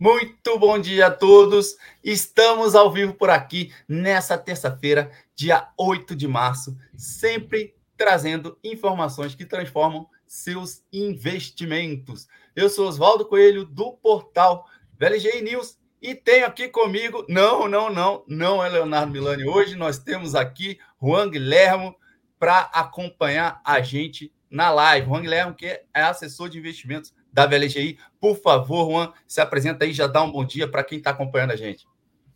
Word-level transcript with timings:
Muito 0.00 0.56
bom 0.56 0.78
dia 0.78 1.08
a 1.08 1.10
todos. 1.10 1.76
Estamos 2.04 2.76
ao 2.76 2.92
vivo 2.92 3.14
por 3.14 3.30
aqui 3.30 3.74
nessa 3.88 4.38
terça-feira, 4.38 5.10
dia 5.34 5.70
8 5.76 6.14
de 6.14 6.28
março, 6.28 6.78
sempre 6.96 7.74
trazendo 7.96 8.56
informações 8.62 9.34
que 9.34 9.44
transformam 9.44 10.08
seus 10.24 10.84
investimentos. 10.92 12.28
Eu 12.54 12.70
sou 12.70 12.86
Oswaldo 12.86 13.26
Coelho 13.26 13.64
do 13.64 13.90
portal 13.90 14.68
VLG 14.96 15.42
News 15.42 15.76
e 16.00 16.14
tenho 16.14 16.46
aqui 16.46 16.68
comigo, 16.68 17.26
não, 17.28 17.66
não, 17.66 17.92
não, 17.92 18.24
não 18.28 18.64
é 18.64 18.68
Leonardo 18.68 19.10
Milani. 19.10 19.48
Hoje 19.48 19.74
nós 19.74 19.98
temos 19.98 20.36
aqui 20.36 20.78
Juan 21.02 21.28
Guilhermo 21.28 21.92
para 22.38 22.60
acompanhar 22.72 23.60
a 23.64 23.80
gente 23.80 24.32
na 24.48 24.70
live. 24.70 25.08
Juan 25.08 25.22
Guilhermo, 25.22 25.56
que 25.56 25.66
é 25.66 25.84
assessor 25.92 26.48
de 26.48 26.56
investimentos 26.56 27.12
da 27.32 27.46
VLGI. 27.46 27.98
Por 28.20 28.36
favor, 28.36 28.90
Juan, 28.90 29.12
se 29.26 29.40
apresenta 29.40 29.84
aí, 29.84 29.92
já 29.92 30.06
dá 30.06 30.22
um 30.22 30.32
bom 30.32 30.44
dia 30.44 30.68
para 30.68 30.84
quem 30.84 30.98
está 30.98 31.10
acompanhando 31.10 31.52
a 31.52 31.56
gente. 31.56 31.86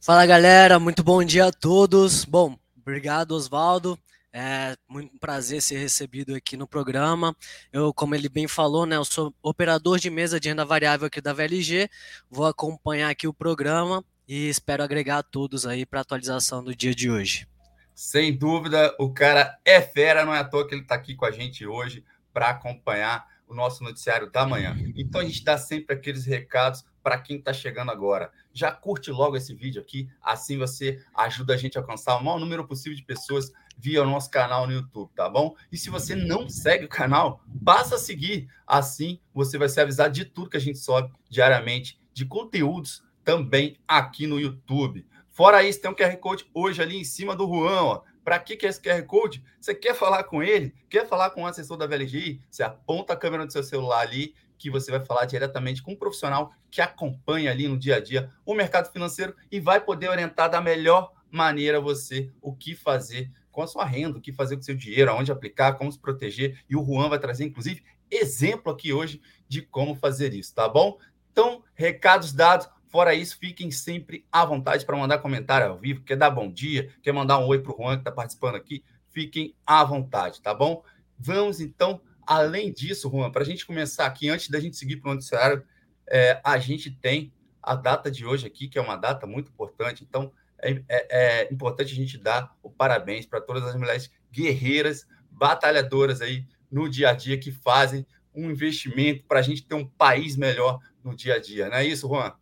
Fala, 0.01 0.27
galera, 0.27 0.79
muito 0.79 1.03
bom 1.03 1.23
dia 1.23 1.47
a 1.47 1.53
todos. 1.53 2.25
Bom, 2.25 2.57
obrigado, 2.77 3.33
Oswaldo. 3.33 3.99
É 4.35 4.75
muito 4.89 5.19
prazer 5.19 5.61
ser 5.61 5.77
recebido 5.77 6.35
aqui 6.35 6.57
no 6.57 6.67
programa. 6.67 7.37
Eu, 7.71 7.93
como 7.93 8.15
ele 8.15 8.31
bem 8.31 8.49
falou, 8.49 8.87
né, 8.87 8.97
eu 8.97 9.05
sou 9.05 9.35
operador 9.43 9.99
de 9.99 10.09
mesa 10.09 10.41
de 10.41 10.49
renda 10.49 10.65
variável 10.65 11.07
aqui 11.07 11.21
da 11.21 11.35
VLG. 11.35 11.89
Vou 12.31 12.47
acompanhar 12.47 13.11
aqui 13.11 13.29
o 13.29 13.35
programa 13.35 14.03
e 14.27 14.49
espero 14.49 14.83
agregar 14.83 15.19
a 15.19 15.23
todos 15.23 15.67
aí 15.67 15.85
para 15.85 16.01
a 16.01 16.03
atualização 16.03 16.65
do 16.65 16.75
dia 16.75 16.95
de 16.95 17.11
hoje. 17.11 17.47
Sem 17.95 18.35
dúvida, 18.35 18.95
o 18.99 19.13
cara 19.13 19.59
é 19.65 19.83
fera, 19.83 20.25
não 20.25 20.35
é 20.35 20.39
à 20.39 20.45
toa 20.45 20.67
que 20.67 20.75
ele 20.75 20.83
está 20.83 20.95
aqui 20.95 21.15
com 21.15 21.27
a 21.27 21.31
gente 21.31 21.67
hoje 21.67 22.03
para 22.33 22.49
acompanhar 22.49 23.27
o 23.53 23.57
nosso 23.57 23.85
noticiário 23.85 24.31
da 24.31 24.47
manhã. 24.47 24.77
Então 24.97 25.21
a 25.21 25.25
gente 25.25 25.45
dá 25.45 25.57
sempre 25.57 25.95
aqueles 25.95 26.25
recados 26.27 26.85
para 27.03 27.19
quem 27.19 27.37
está 27.37 27.53
chegando 27.53 27.91
agora. 27.91 28.31
Já 28.53 28.71
curte 28.71 29.11
logo 29.11 29.37
esse 29.37 29.55
vídeo 29.55 29.81
aqui, 29.81 30.09
assim 30.23 30.59
você 30.59 31.03
ajuda 31.15 31.55
a 31.55 31.57
gente 31.57 31.77
a 31.77 31.81
alcançar 31.81 32.17
o 32.17 32.25
maior 32.25 32.39
número 32.39 32.67
possível 32.67 32.97
de 32.97 33.05
pessoas 33.05 33.53
via 33.77 34.03
o 34.03 34.07
nosso 34.07 34.31
canal 34.31 34.67
no 34.67 34.73
YouTube, 34.73 35.11
tá 35.15 35.29
bom? 35.29 35.57
E 35.71 35.77
se 35.77 35.91
você 35.91 36.15
não 36.15 36.49
segue 36.49 36.85
o 36.85 36.89
canal, 36.89 37.43
passa 37.65 37.97
a 37.97 37.99
seguir. 37.99 38.49
Assim 38.67 39.19
você 39.35 39.59
vai 39.59 39.69
ser 39.69 39.81
avisado 39.81 40.15
de 40.15 40.25
tudo 40.25 40.51
que 40.51 40.57
a 40.57 40.61
gente 40.61 40.79
sobe 40.79 41.13
diariamente, 41.29 42.01
de 42.13 42.25
conteúdos 42.25 43.03
também 43.25 43.77
aqui 43.87 44.27
no 44.27 44.39
YouTube. 44.39 45.07
Fora 45.31 45.63
isso, 45.63 45.81
tem 45.81 45.91
um 45.91 45.95
QR 45.95 46.17
Code 46.19 46.47
hoje 46.53 46.83
ali 46.83 46.97
em 46.97 47.05
cima 47.05 47.35
do 47.35 47.47
Juan, 47.47 47.83
ó. 47.83 48.03
Para 48.25 48.39
que, 48.39 48.57
que 48.57 48.67
é 48.67 48.69
esse 48.69 48.81
QR 48.81 49.03
Code? 49.05 49.43
Você 49.61 49.75
quer 49.75 49.95
falar 49.95 50.25
com 50.25 50.43
ele? 50.43 50.75
Quer 50.89 51.07
falar 51.07 51.31
com 51.31 51.43
o 51.43 51.47
assessor 51.47 51.77
da 51.77 51.87
VLGI? 51.87 52.41
Você 52.51 52.63
aponta 52.63 53.13
a 53.13 53.17
câmera 53.17 53.45
do 53.47 53.53
seu 53.53 53.63
celular 53.63 54.01
ali, 54.01 54.35
que 54.57 54.71
você 54.71 54.91
vai 54.91 55.05
falar 55.05 55.25
diretamente 55.25 55.83
com 55.83 55.93
um 55.93 55.97
profissional 55.97 56.53
que 56.71 56.81
acompanha 56.81 57.51
ali 57.51 57.67
no 57.67 57.77
dia 57.77 57.97
a 57.97 58.01
dia 58.01 58.31
o 58.47 58.55
mercado 58.55 58.93
financeiro 58.93 59.35
e 59.51 59.59
vai 59.59 59.81
poder 59.81 60.09
orientar 60.09 60.49
da 60.49 60.61
melhor 60.61 61.13
maneira 61.31 61.81
você 61.81 62.31
o 62.41 62.55
que 62.55 62.77
fazer 62.77 63.31
com 63.51 63.63
a 63.63 63.67
sua 63.67 63.85
renda, 63.85 64.19
o 64.19 64.21
que 64.21 64.33
fazer 64.33 64.57
com 64.57 64.63
o 64.63 64.65
seu 64.65 64.75
dinheiro, 64.75 65.11
aonde 65.11 65.33
aplicar, 65.33 65.75
como 65.75 65.91
se 65.91 65.99
proteger. 65.99 66.63
E 66.71 66.77
o 66.77 66.85
Juan 66.85 67.09
vai 67.09 67.19
trazer, 67.19 67.45
inclusive, 67.45 67.83
exemplo 68.11 68.73
aqui 68.73 68.93
hoje 68.93 69.21
de 69.49 69.63
como 69.63 69.95
fazer 69.95 70.33
isso, 70.33 70.55
tá 70.55 70.69
bom? 70.69 70.99
Então, 71.33 71.63
recados 71.75 72.33
dados. 72.33 72.69
Fora 72.93 73.15
isso, 73.15 73.39
fiquem 73.39 73.71
sempre 73.71 74.27
à 74.31 74.45
vontade 74.45 74.85
para 74.85 74.99
mandar 74.99 75.17
comentário 75.17 75.67
ao 75.67 75.79
vivo, 75.79 76.03
quer 76.03 76.15
dar 76.15 76.29
bom 76.29 76.53
dia, 76.53 76.91
quer 77.03 77.11
mandar 77.11 77.39
um 77.39 77.47
oi 77.47 77.59
para 77.59 77.73
o 77.73 77.75
Juan 77.75 77.95
que 77.95 78.03
está 78.03 78.13
participando 78.13 78.57
aqui, 78.57 78.85
fiquem 79.09 79.57
à 79.67 79.83
vontade, 79.83 80.43
tá 80.43 80.53
bom? 80.53 80.85
Vamos 81.19 81.59
então, 81.59 82.03
além 82.27 82.71
disso, 82.71 83.09
Juan, 83.09 83.31
para 83.31 83.41
a 83.41 83.47
gente 83.47 83.65
começar 83.65 84.05
aqui, 84.05 84.29
antes 84.29 84.51
da 84.51 84.61
gente 84.61 84.77
seguir 84.77 84.99
para 84.99 85.11
o 85.11 85.15
noticiário, 85.15 85.65
é, 86.07 86.39
a 86.45 86.59
gente 86.59 86.91
tem 86.91 87.33
a 87.63 87.75
data 87.75 88.11
de 88.11 88.27
hoje 88.27 88.47
aqui, 88.47 88.69
que 88.69 88.79
é 88.79 88.83
uma 88.83 88.97
data 88.97 89.27
muito 89.27 89.51
importante, 89.51 90.05
então 90.07 90.31
é, 90.59 90.83
é, 90.87 91.47
é 91.47 91.49
importante 91.51 91.95
a 91.95 91.97
gente 91.97 92.19
dar 92.19 92.55
o 92.63 92.69
parabéns 92.69 93.25
para 93.25 93.41
todas 93.41 93.63
as 93.65 93.75
mulheres 93.75 94.13
guerreiras, 94.31 95.07
batalhadoras 95.31 96.21
aí 96.21 96.47
no 96.71 96.91
dia 96.91 97.09
a 97.09 97.15
dia 97.15 97.39
que 97.39 97.51
fazem 97.53 98.07
um 98.35 98.51
investimento 98.51 99.25
para 99.25 99.39
a 99.39 99.43
gente 99.43 99.65
ter 99.65 99.75
um 99.75 99.87
país 99.87 100.37
melhor 100.37 100.79
no 101.03 101.17
dia 101.17 101.37
a 101.37 101.39
dia, 101.39 101.71
não 101.71 101.77
é 101.79 101.87
isso, 101.87 102.07
Juan? 102.07 102.35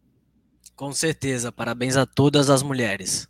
Com 0.80 0.94
certeza, 0.94 1.52
parabéns 1.52 1.94
a 1.94 2.06
todas 2.06 2.48
as 2.48 2.62
mulheres. 2.62 3.28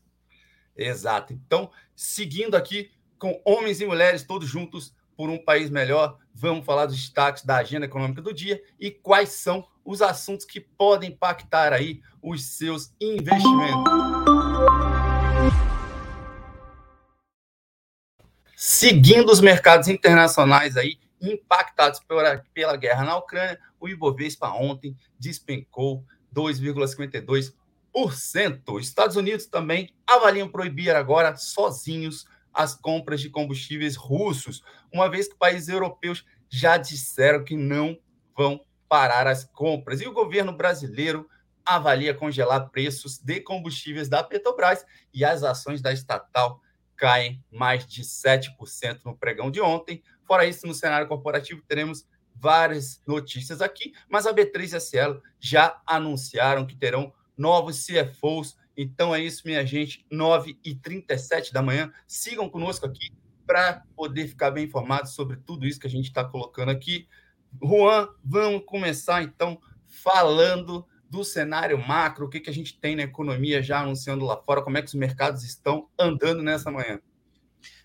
Exato. 0.77 1.33
Então, 1.33 1.69
seguindo 1.97 2.55
aqui 2.55 2.93
com 3.19 3.43
homens 3.45 3.81
e 3.81 3.87
mulheres 3.87 4.23
todos 4.23 4.49
juntos 4.49 4.95
por 5.17 5.29
um 5.29 5.37
país 5.37 5.69
melhor, 5.69 6.17
vamos 6.33 6.65
falar 6.65 6.87
dos 6.87 6.95
destaques 6.95 7.45
da 7.45 7.57
agenda 7.57 7.87
econômica 7.87 8.23
do 8.23 8.33
dia 8.33 8.63
e 8.79 8.89
quais 8.89 9.31
são 9.31 9.67
os 9.85 10.01
assuntos 10.01 10.47
que 10.47 10.61
podem 10.61 11.11
impactar 11.11 11.73
aí 11.73 12.01
os 12.23 12.45
seus 12.45 12.95
investimentos. 13.01 13.93
Seguindo 18.55 19.29
os 19.29 19.41
mercados 19.41 19.89
internacionais 19.89 20.77
aí 20.77 21.01
impactados 21.21 21.99
pela, 21.99 22.45
pela 22.55 22.77
guerra 22.77 23.05
na 23.05 23.17
Ucrânia, 23.17 23.59
o 23.81 23.89
Ibovespa 23.89 24.51
ontem 24.51 24.97
despencou 25.19 26.05
2,52%. 26.35 28.81
Estados 28.81 29.17
Unidos 29.17 29.47
também 29.47 29.93
avaliam 30.07 30.49
proibir 30.49 30.95
agora 30.95 31.37
sozinhos 31.37 32.27
as 32.53 32.75
compras 32.75 33.21
de 33.21 33.31
combustíveis 33.31 33.97
russos, 33.97 34.63
uma 34.93 35.09
vez 35.09 35.29
que 35.29 35.37
países 35.37 35.69
europeus 35.69 36.25
já 36.49 36.77
disseram 36.77 37.45
que 37.45 37.57
não 37.57 37.99
vão 38.37 38.65
parar 38.89 39.27
as 39.27 39.45
compras. 39.45 40.01
E 40.01 40.09
o 40.09 40.13
governo 40.13 40.53
brasileiro 40.53 41.29
avalia 41.65 42.15
congelar 42.15 42.71
preços 42.71 43.19
de 43.19 43.41
combustíveis 43.41 44.09
da 44.09 44.25
Petrobras 44.25 44.85
e 45.15 45.25
as 45.25 45.45
ações 45.45 45.81
da 45.81 45.93
estatal 45.93 46.61
caem 46.97 47.43
mais 47.51 47.87
de 47.87 48.03
7% 48.03 49.05
no 49.05 49.17
pregão 49.17 49.51
de 49.51 49.61
ontem. 49.61 50.03
Fora 50.27 50.45
isso, 50.45 50.67
no 50.67 50.75
cenário 50.75 51.09
corporativo, 51.09 51.63
teremos 51.67 52.07
várias 52.41 53.03
notícias 53.07 53.61
aqui, 53.61 53.93
mas 54.09 54.27
a 54.27 54.35
B3 54.35 54.73
e 54.73 54.77
a 54.77 54.81
Cielo 54.81 55.23
já 55.39 55.81
anunciaram 55.87 56.67
que 56.67 56.75
terão 56.75 57.13
novos 57.37 57.87
CFOs. 57.87 58.57
Então 58.77 59.15
é 59.15 59.21
isso, 59.21 59.43
minha 59.45 59.65
gente, 59.67 60.07
9h37 60.11 61.53
da 61.53 61.63
manhã. 61.63 61.93
Sigam 62.07 62.49
conosco 62.49 62.87
aqui 62.87 63.13
para 63.47 63.85
poder 63.95 64.29
ficar 64.29 64.51
bem 64.51 64.65
informados 64.65 65.13
sobre 65.13 65.37
tudo 65.37 65.67
isso 65.67 65.81
que 65.81 65.87
a 65.87 65.91
gente 65.91 66.07
está 66.07 66.25
colocando 66.25 66.71
aqui. 66.71 67.07
Juan, 67.63 68.09
vamos 68.25 68.63
começar 68.65 69.23
então 69.23 69.61
falando 69.87 70.87
do 71.09 71.25
cenário 71.25 71.77
macro, 71.77 72.27
o 72.27 72.29
que, 72.29 72.39
que 72.39 72.49
a 72.49 72.53
gente 72.53 72.79
tem 72.79 72.95
na 72.95 73.03
economia 73.03 73.61
já 73.61 73.81
anunciando 73.81 74.25
lá 74.25 74.37
fora, 74.37 74.63
como 74.63 74.79
é 74.79 74.83
que 74.83 74.87
os 74.87 74.95
mercados 74.95 75.43
estão 75.43 75.89
andando 75.99 76.43
nessa 76.43 76.71
manhã. 76.71 77.01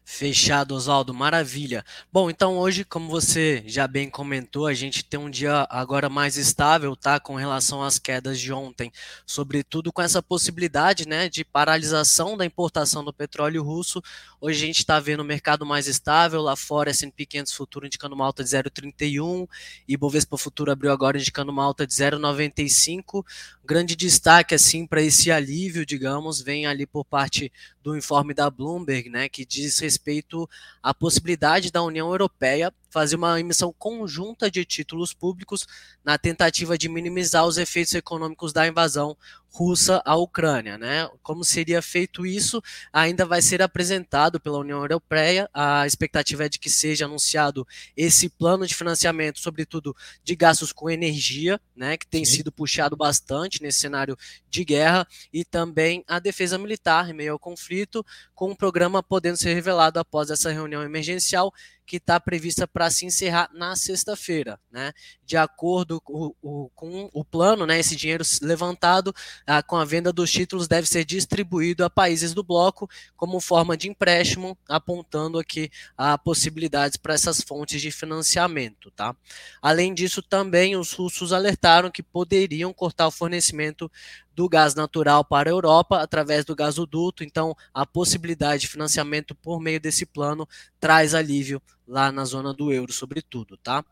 Fechado, 0.08 0.76
Oswaldo, 0.76 1.16
maravilha. 1.16 1.84
Bom, 2.14 2.30
então 2.30 2.60
hoje, 2.60 2.86
como 2.86 3.10
você 3.10 3.64
já 3.66 3.88
bem 3.88 4.08
comentou, 4.08 4.68
a 4.68 4.74
gente 4.74 5.04
tem 5.04 5.20
um 5.20 5.32
dia 5.32 5.66
agora 5.68 6.08
mais 6.08 6.38
estável, 6.38 6.96
tá? 6.96 7.20
Com 7.20 7.34
relação 7.34 7.82
às 7.82 7.98
quedas 7.98 8.40
de 8.40 8.54
ontem, 8.54 8.92
sobretudo 9.26 9.92
com 9.92 10.04
essa 10.04 10.22
possibilidade, 10.22 11.08
né, 11.08 11.28
de 11.28 11.44
paralisação 11.44 12.38
da 12.38 12.46
importação 12.46 13.04
do 13.04 13.12
petróleo 13.12 13.64
russo. 13.64 14.00
Hoje 14.40 14.64
a 14.64 14.68
gente 14.68 14.78
está 14.78 15.00
vendo 15.00 15.22
o 15.22 15.26
mercado 15.26 15.66
mais 15.66 15.88
estável, 15.88 16.40
lá 16.40 16.56
fora 16.56 16.92
S&P 16.92 17.26
500 17.26 17.54
futuro 17.54 17.88
indicando 17.88 18.14
uma 18.14 18.26
alta 18.26 18.44
de 18.44 18.50
0,31 18.52 19.48
e 19.88 19.98
Bovespa 19.98 20.38
futuro 20.38 20.72
abriu 20.72 20.92
agora 20.92 21.18
indicando 21.18 21.52
uma 21.52 21.64
alta 21.64 21.86
de 21.86 21.94
0,95. 21.96 23.26
Grande 23.66 23.96
destaque 23.96 24.54
assim 24.54 24.86
para 24.86 25.02
esse 25.02 25.32
alívio, 25.32 25.84
digamos, 25.84 26.42
vem 26.42 26.68
ali 26.68 26.86
por 26.86 27.04
parte 27.04 27.52
do 27.82 27.98
informe 27.98 28.34
da 28.36 28.50
Bloomberg, 28.52 29.10
né, 29.10 29.28
que 29.28 29.44
diz 29.44 29.80
respeito 29.96 30.50
à 30.84 30.94
possibilidade 30.94 31.72
da 31.72 31.82
União 31.82 32.10
Europeia 32.10 32.72
fazer 32.96 33.18
uma 33.18 33.38
emissão 33.38 33.76
conjunta 33.78 34.50
de 34.50 34.64
títulos 34.64 35.14
públicos 35.14 35.68
na 36.02 36.18
tentativa 36.18 36.78
de 36.78 36.88
minimizar 36.88 37.46
os 37.46 37.58
efeitos 37.58 37.94
econômicos 37.94 38.54
da 38.54 38.66
invasão 38.66 39.18
russa 39.56 40.02
à 40.06 40.16
Ucrânia, 40.16 40.78
né? 40.78 41.10
Como 41.24 41.44
seria 41.44 41.82
feito 41.82 42.26
isso, 42.26 42.62
ainda 42.92 43.26
vai 43.26 43.42
ser 43.42 43.62
apresentado 43.62 44.40
pela 44.40 44.60
União 44.60 44.80
Europeia. 44.80 45.50
A 45.54 45.86
expectativa 45.88 46.46
é 46.46 46.50
de 46.50 46.60
que 46.60 46.70
seja 46.70 47.06
anunciado 47.06 47.66
esse 47.96 48.30
plano 48.30 48.68
de 48.68 48.76
financiamento, 48.76 49.40
sobretudo 49.40 49.96
de 50.24 50.36
gastos 50.36 50.74
com 50.74 50.90
energia, 50.90 51.60
né, 51.76 51.96
que 51.98 52.08
tem 52.08 52.26
Sim. 52.26 52.38
sido 52.38 52.52
puxado 52.52 52.98
bastante 52.98 53.62
nesse 53.62 53.80
cenário 53.80 54.18
de 54.50 54.66
guerra, 54.66 55.08
e 55.32 55.44
também 55.46 56.04
a 56.08 56.20
defesa 56.20 56.58
militar 56.58 57.10
em 57.10 57.14
meio 57.14 57.34
ao 57.34 57.40
conflito, 57.40 58.06
com 58.34 58.52
um 58.52 58.56
programa 58.56 59.02
podendo 59.02 59.38
ser 59.38 59.54
revelado 59.54 60.00
após 60.00 60.30
essa 60.30 60.52
reunião 60.52 60.84
emergencial 60.84 61.54
que 61.86 61.98
está 61.98 62.20
prevista 62.20 62.68
para 62.68 62.90
se 62.90 63.06
encerrar 63.06 63.50
na 63.54 63.76
sexta-feira, 63.76 64.60
né? 64.72 64.92
De 65.24 65.38
acordo 65.38 66.02
com 66.02 66.34
o, 66.42 67.26
plano, 67.26 67.66
né? 67.66 67.80
Esse 67.80 67.96
dinheiro 67.96 68.24
levantado 68.42 69.14
ah, 69.46 69.62
com 69.62 69.76
a 69.76 69.86
venda 69.86 70.12
dos 70.12 70.32
títulos 70.32 70.68
deve 70.68 70.88
ser 70.88 71.06
distribuído 71.06 71.84
a 71.84 71.90
países 71.90 72.34
do 72.34 72.44
bloco 72.44 72.90
como 73.16 73.40
forma 73.40 73.78
de 73.78 73.90
empréstimo, 73.90 74.58
apontando 74.68 75.40
aqui 75.40 75.70
a 75.98 76.18
possibilidades 76.18 76.98
para 76.98 77.14
essas 77.14 77.42
fontes 77.42 77.82
de 77.82 77.92
financiamento, 77.92 78.92
tá? 78.92 79.16
Além 79.62 79.94
disso, 79.94 80.22
também 80.22 80.76
os 80.76 80.94
russos 80.94 81.32
alertaram 81.32 81.92
que 81.92 82.04
poderiam 82.04 82.74
cortar 82.74 83.08
o 83.08 83.12
fornecimento 83.12 83.92
do 84.36 84.50
gás 84.50 84.76
natural 84.76 85.24
para 85.24 85.50
a 85.50 85.54
Europa 85.54 86.02
através 86.02 86.44
do 86.44 86.56
gasoduto. 86.56 87.24
Então, 87.24 87.56
a 87.74 87.86
possibilidade 87.86 88.62
de 88.62 88.68
financiamento 88.68 89.34
por 89.34 89.60
meio 89.60 89.80
desse 89.80 90.06
plano 90.06 90.48
traz 90.80 91.14
alívio 91.14 91.62
lá 91.88 92.12
na 92.12 92.26
zona 92.26 92.54
do 92.54 92.72
euro, 92.72 92.92
sobretudo, 92.92 93.58
tá? 93.58 93.84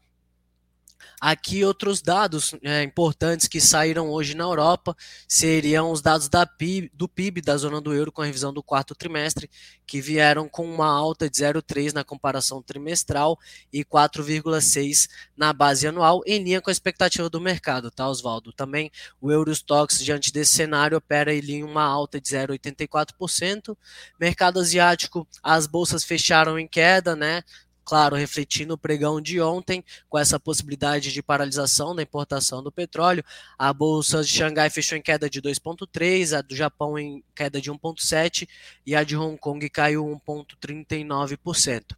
Aqui 1.19 1.63
outros 1.63 2.01
dados 2.01 2.53
é, 2.63 2.83
importantes 2.83 3.47
que 3.47 3.61
saíram 3.61 4.09
hoje 4.09 4.35
na 4.35 4.44
Europa 4.44 4.95
seriam 5.27 5.91
os 5.91 6.01
dados 6.01 6.27
da 6.27 6.45
PIB, 6.45 6.91
do 6.94 7.07
PIB 7.07 7.41
da 7.41 7.55
zona 7.55 7.79
do 7.79 7.94
euro 7.94 8.11
com 8.11 8.21
a 8.21 8.25
revisão 8.25 8.53
do 8.53 8.61
quarto 8.61 8.94
trimestre, 8.94 9.50
que 9.85 10.01
vieram 10.01 10.50
com 10.50 10.65
uma 10.65 10.88
alta 10.88 11.29
de 11.29 11.38
0,3 11.38 11.94
na 11.94 12.03
comparação 12.03 12.61
trimestral 12.61 13.39
e 13.71 13.85
4,6 13.85 15.07
na 15.35 15.53
base 15.53 15.88
anual, 15.88 16.21
em 16.25 16.44
linha 16.44 16.61
com 16.61 16.69
a 16.69 16.73
expectativa 16.73 17.29
do 17.29 17.39
mercado, 17.39 17.89
tá, 17.89 18.09
Oswaldo? 18.09 18.51
Também 18.51 18.91
o 19.21 19.31
Eurostox, 19.31 20.00
diante 20.03 20.31
desse 20.31 20.55
cenário, 20.55 20.97
opera 20.97 21.33
em 21.33 21.63
uma 21.63 21.83
alta 21.83 22.19
de 22.19 22.29
0,84%. 22.29 23.77
Mercado 24.19 24.59
asiático, 24.59 25.27
as 25.41 25.67
bolsas 25.67 26.03
fecharam 26.03 26.59
em 26.59 26.67
queda, 26.67 27.15
né? 27.15 27.44
Claro, 27.83 28.15
refletindo 28.15 28.74
o 28.74 28.77
pregão 28.77 29.21
de 29.21 29.41
ontem, 29.41 29.83
com 30.09 30.18
essa 30.18 30.39
possibilidade 30.39 31.12
de 31.12 31.24
paralisação 31.24 31.95
da 31.95 32.01
importação 32.01 32.63
do 32.63 32.71
petróleo. 32.71 33.24
A 33.57 33.74
bolsa 33.74 34.24
de 34.24 34.30
Xangai 34.30 34.69
fechou 34.69 34.97
em 34.97 35.01
queda 35.01 35.30
de 35.30 35.41
2,3, 35.41 36.38
a 36.38 36.41
do 36.41 36.56
Japão 36.56 36.97
em 36.97 37.24
queda 37.35 37.59
de 37.62 37.71
1,7 37.71 38.47
e 38.85 38.95
a 38.95 39.03
de 39.03 39.15
Hong 39.18 39.38
Kong 39.38 39.69
caiu 39.69 40.06
1,39%. 40.27 41.95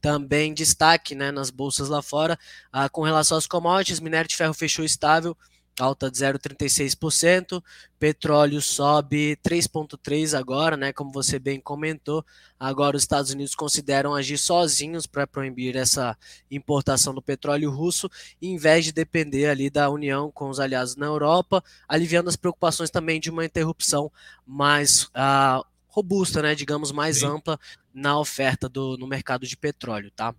Também 0.00 0.54
destaque 0.54 1.14
né, 1.14 1.30
nas 1.30 1.50
bolsas 1.50 1.88
lá 1.88 2.02
fora, 2.02 2.38
ah, 2.72 2.88
com 2.88 3.02
relação 3.02 3.36
às 3.36 3.46
commodities, 3.46 3.98
minério 3.98 4.28
de 4.28 4.36
ferro 4.36 4.54
fechou 4.54 4.84
estável 4.84 5.36
alta 5.78 6.10
de 6.10 6.18
0,36%, 6.18 7.62
petróleo 7.98 8.60
sobe 8.60 9.36
3,3% 9.44 10.38
agora, 10.38 10.76
né? 10.76 10.92
Como 10.92 11.10
você 11.10 11.38
bem 11.38 11.60
comentou, 11.60 12.24
agora 12.58 12.96
os 12.96 13.02
Estados 13.02 13.30
Unidos 13.30 13.54
consideram 13.54 14.14
agir 14.14 14.38
sozinhos 14.38 15.06
para 15.06 15.26
proibir 15.26 15.76
essa 15.76 16.16
importação 16.50 17.14
do 17.14 17.22
petróleo 17.22 17.70
russo, 17.70 18.10
em 18.40 18.56
vez 18.56 18.84
de 18.84 18.92
depender 18.92 19.46
ali 19.46 19.68
da 19.68 19.90
união 19.90 20.30
com 20.30 20.48
os 20.48 20.60
aliados 20.60 20.96
na 20.96 21.06
Europa, 21.06 21.62
aliviando 21.88 22.28
as 22.28 22.36
preocupações 22.36 22.90
também 22.90 23.20
de 23.20 23.30
uma 23.30 23.44
interrupção 23.44 24.10
mais 24.46 25.04
uh, 25.04 25.64
robusta, 25.88 26.42
né? 26.42 26.54
Digamos 26.54 26.92
mais 26.92 27.18
Sim. 27.18 27.26
ampla 27.26 27.58
na 27.92 28.18
oferta 28.18 28.68
do, 28.68 28.96
no 28.96 29.06
mercado 29.06 29.46
de 29.46 29.56
petróleo, 29.56 30.10
tá? 30.14 30.34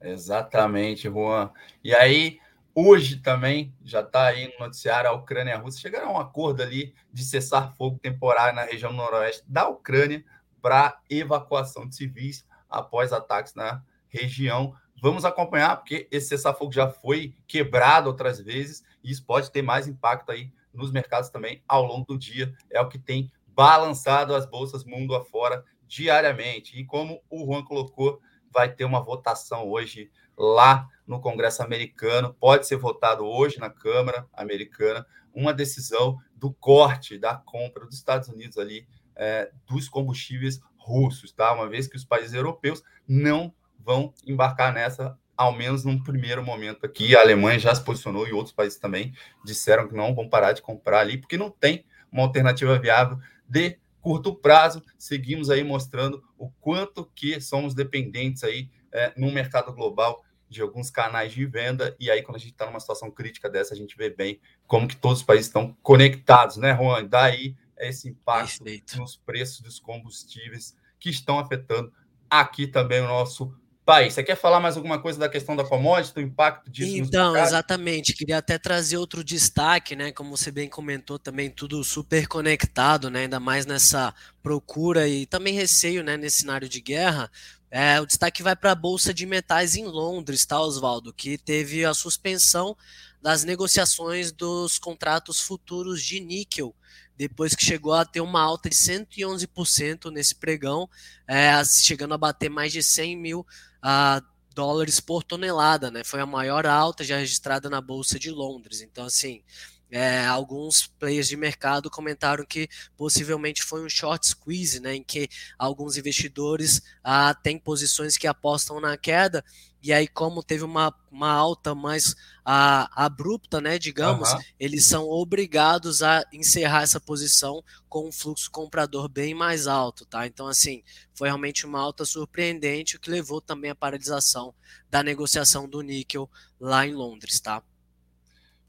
Exatamente, 0.00 1.08
Juan. 1.08 1.50
E 1.82 1.94
aí 1.94 2.38
Hoje 2.78 3.16
também 3.16 3.74
já 3.82 4.00
está 4.00 4.26
aí 4.26 4.52
no 4.52 4.66
noticiário 4.66 5.08
a 5.08 5.14
Ucrânia 5.14 5.52
e 5.52 5.54
a 5.54 5.58
Rússia 5.58 5.80
chegaram 5.80 6.10
a 6.10 6.12
um 6.12 6.20
acordo 6.20 6.62
ali 6.62 6.94
de 7.10 7.24
cessar 7.24 7.74
fogo 7.74 7.98
temporário 7.98 8.54
na 8.54 8.64
região 8.64 8.92
noroeste 8.92 9.42
da 9.48 9.66
Ucrânia 9.66 10.22
para 10.60 11.00
evacuação 11.08 11.88
de 11.88 11.96
civis 11.96 12.46
após 12.68 13.14
ataques 13.14 13.54
na 13.54 13.82
região. 14.10 14.76
Vamos 15.00 15.24
acompanhar, 15.24 15.78
porque 15.78 16.06
esse 16.10 16.28
cessar-fogo 16.28 16.70
já 16.70 16.90
foi 16.90 17.34
quebrado 17.46 18.08
outras 18.08 18.38
vezes 18.38 18.84
e 19.02 19.10
isso 19.10 19.24
pode 19.24 19.50
ter 19.50 19.62
mais 19.62 19.88
impacto 19.88 20.30
aí 20.30 20.52
nos 20.70 20.92
mercados 20.92 21.30
também 21.30 21.62
ao 21.66 21.82
longo 21.82 22.04
do 22.04 22.18
dia. 22.18 22.54
É 22.70 22.78
o 22.78 22.90
que 22.90 22.98
tem 22.98 23.32
balançado 23.54 24.34
as 24.34 24.44
bolsas 24.44 24.84
mundo 24.84 25.14
afora 25.14 25.64
diariamente. 25.88 26.78
E 26.78 26.84
como 26.84 27.22
o 27.30 27.46
Juan 27.46 27.64
colocou, 27.64 28.20
vai 28.52 28.70
ter 28.70 28.84
uma 28.84 29.00
votação 29.00 29.66
hoje 29.66 30.10
lá 30.36 30.88
no 31.06 31.20
Congresso 31.20 31.62
americano, 31.62 32.34
pode 32.34 32.66
ser 32.66 32.76
votado 32.76 33.24
hoje 33.24 33.58
na 33.58 33.70
Câmara 33.70 34.26
americana, 34.32 35.06
uma 35.32 35.54
decisão 35.54 36.18
do 36.34 36.52
corte 36.52 37.18
da 37.18 37.36
compra 37.36 37.86
dos 37.86 37.94
Estados 37.94 38.28
Unidos 38.28 38.58
ali 38.58 38.86
é, 39.14 39.50
dos 39.66 39.88
combustíveis 39.88 40.60
russos, 40.76 41.32
tá? 41.32 41.52
Uma 41.52 41.68
vez 41.68 41.86
que 41.86 41.96
os 41.96 42.04
países 42.04 42.34
europeus 42.34 42.82
não 43.06 43.52
vão 43.78 44.12
embarcar 44.26 44.72
nessa, 44.72 45.16
ao 45.36 45.52
menos 45.52 45.84
num 45.84 46.02
primeiro 46.02 46.44
momento 46.44 46.84
aqui. 46.84 47.16
A 47.16 47.20
Alemanha 47.20 47.58
já 47.58 47.74
se 47.74 47.84
posicionou 47.84 48.26
e 48.26 48.32
outros 48.32 48.54
países 48.54 48.78
também 48.78 49.14
disseram 49.44 49.88
que 49.88 49.94
não 49.94 50.14
vão 50.14 50.28
parar 50.28 50.52
de 50.52 50.62
comprar 50.62 51.00
ali, 51.00 51.18
porque 51.18 51.36
não 51.36 51.50
tem 51.50 51.84
uma 52.10 52.22
alternativa 52.22 52.78
viável 52.78 53.18
de 53.48 53.78
curto 54.00 54.34
prazo. 54.34 54.82
Seguimos 54.98 55.50
aí 55.50 55.62
mostrando 55.62 56.22
o 56.38 56.50
quanto 56.60 57.04
que 57.14 57.40
somos 57.40 57.74
dependentes 57.74 58.44
aí 58.44 58.70
é, 58.92 59.12
no 59.16 59.30
mercado 59.30 59.72
global 59.72 60.24
de 60.48 60.62
alguns 60.62 60.90
canais 60.90 61.32
de 61.32 61.44
venda, 61.44 61.96
e 61.98 62.10
aí 62.10 62.22
quando 62.22 62.36
a 62.36 62.38
gente 62.38 62.52
está 62.52 62.66
numa 62.66 62.80
situação 62.80 63.10
crítica 63.10 63.48
dessa, 63.48 63.74
a 63.74 63.76
gente 63.76 63.96
vê 63.96 64.10
bem 64.10 64.40
como 64.66 64.86
que 64.86 64.96
todos 64.96 65.18
os 65.18 65.24
países 65.24 65.46
estão 65.46 65.76
conectados, 65.82 66.56
né, 66.56 66.76
Juan? 66.76 67.04
Daí 67.04 67.56
esse 67.78 68.08
impacto 68.08 68.64
Perfeito. 68.64 68.98
nos 68.98 69.16
preços 69.16 69.60
dos 69.60 69.78
combustíveis 69.78 70.76
que 70.98 71.10
estão 71.10 71.38
afetando 71.38 71.92
aqui 72.30 72.66
também 72.66 73.00
o 73.00 73.06
nosso 73.06 73.52
país. 73.86 74.14
Você 74.14 74.24
quer 74.24 74.34
falar 74.34 74.58
mais 74.58 74.76
alguma 74.76 74.98
coisa 74.98 75.18
da 75.18 75.28
questão 75.28 75.54
da 75.54 75.64
commodity, 75.64 76.12
do 76.12 76.20
impacto 76.20 76.68
disso? 76.68 76.96
Então, 76.96 77.36
exatamente. 77.36 78.12
Queria 78.12 78.38
até 78.38 78.58
trazer 78.58 78.96
outro 78.96 79.22
destaque, 79.22 79.94
né? 79.94 80.10
Como 80.10 80.36
você 80.36 80.50
bem 80.50 80.68
comentou, 80.68 81.18
também 81.18 81.48
tudo 81.48 81.82
super 81.84 82.26
conectado, 82.26 83.08
né? 83.08 83.20
Ainda 83.20 83.38
mais 83.38 83.64
nessa 83.64 84.12
procura 84.42 85.06
e 85.06 85.24
também 85.24 85.54
receio, 85.54 86.02
né? 86.02 86.16
Nesse 86.16 86.40
cenário 86.40 86.68
de 86.68 86.80
guerra. 86.80 87.30
É, 87.78 88.00
o 88.00 88.06
destaque 88.06 88.42
vai 88.42 88.56
para 88.56 88.72
a 88.72 88.74
Bolsa 88.74 89.12
de 89.12 89.26
Metais 89.26 89.76
em 89.76 89.84
Londres, 89.84 90.46
tá, 90.46 90.58
Oswaldo? 90.58 91.12
Que 91.12 91.36
teve 91.36 91.84
a 91.84 91.92
suspensão 91.92 92.74
das 93.20 93.44
negociações 93.44 94.32
dos 94.32 94.78
contratos 94.78 95.42
futuros 95.42 96.02
de 96.02 96.18
níquel, 96.18 96.74
depois 97.18 97.54
que 97.54 97.62
chegou 97.62 97.92
a 97.92 98.06
ter 98.06 98.22
uma 98.22 98.40
alta 98.40 98.70
de 98.70 98.76
111% 98.76 100.10
nesse 100.10 100.36
pregão, 100.36 100.88
é, 101.28 101.52
chegando 101.66 102.14
a 102.14 102.18
bater 102.18 102.48
mais 102.48 102.72
de 102.72 102.82
100 102.82 103.14
mil 103.14 103.40
uh, 103.40 104.24
dólares 104.54 104.98
por 104.98 105.22
tonelada, 105.22 105.90
né? 105.90 106.02
Foi 106.02 106.20
a 106.22 106.24
maior 106.24 106.64
alta 106.64 107.04
já 107.04 107.18
registrada 107.18 107.68
na 107.68 107.82
Bolsa 107.82 108.18
de 108.18 108.30
Londres. 108.30 108.80
Então, 108.80 109.04
assim, 109.04 109.42
é, 109.90 110.26
alguns 110.26 110.86
players 110.98 111.28
de 111.28 111.36
mercado 111.36 111.90
comentaram 111.90 112.44
que 112.44 112.68
possivelmente 112.96 113.62
foi 113.62 113.84
um 113.84 113.88
short 113.88 114.26
squeeze, 114.26 114.80
né, 114.80 114.96
em 114.96 115.02
que 115.02 115.28
alguns 115.58 115.96
investidores 115.96 116.82
ah, 117.02 117.34
têm 117.34 117.58
posições 117.58 118.16
que 118.16 118.26
apostam 118.26 118.80
na 118.80 118.96
queda, 118.96 119.44
e 119.86 119.92
aí, 119.92 120.08
como 120.08 120.42
teve 120.42 120.64
uma, 120.64 120.92
uma 121.12 121.30
alta 121.30 121.72
mais 121.72 122.16
ah, 122.44 122.90
abrupta, 122.92 123.60
né, 123.60 123.78
digamos, 123.78 124.32
uhum. 124.32 124.40
eles 124.58 124.84
são 124.86 125.08
obrigados 125.08 126.02
a 126.02 126.24
encerrar 126.32 126.82
essa 126.82 126.98
posição 126.98 127.62
com 127.88 128.08
um 128.08 128.10
fluxo 128.10 128.50
comprador 128.50 129.08
bem 129.08 129.32
mais 129.32 129.68
alto, 129.68 130.04
tá? 130.04 130.26
Então, 130.26 130.48
assim, 130.48 130.82
foi 131.14 131.28
realmente 131.28 131.64
uma 131.64 131.80
alta 131.80 132.04
surpreendente, 132.04 132.96
o 132.96 133.00
que 133.00 133.08
levou 133.08 133.40
também 133.40 133.70
à 133.70 133.76
paralisação 133.76 134.52
da 134.90 135.04
negociação 135.04 135.68
do 135.68 135.80
níquel 135.82 136.28
lá 136.58 136.84
em 136.84 136.92
Londres, 136.92 137.38
tá? 137.38 137.62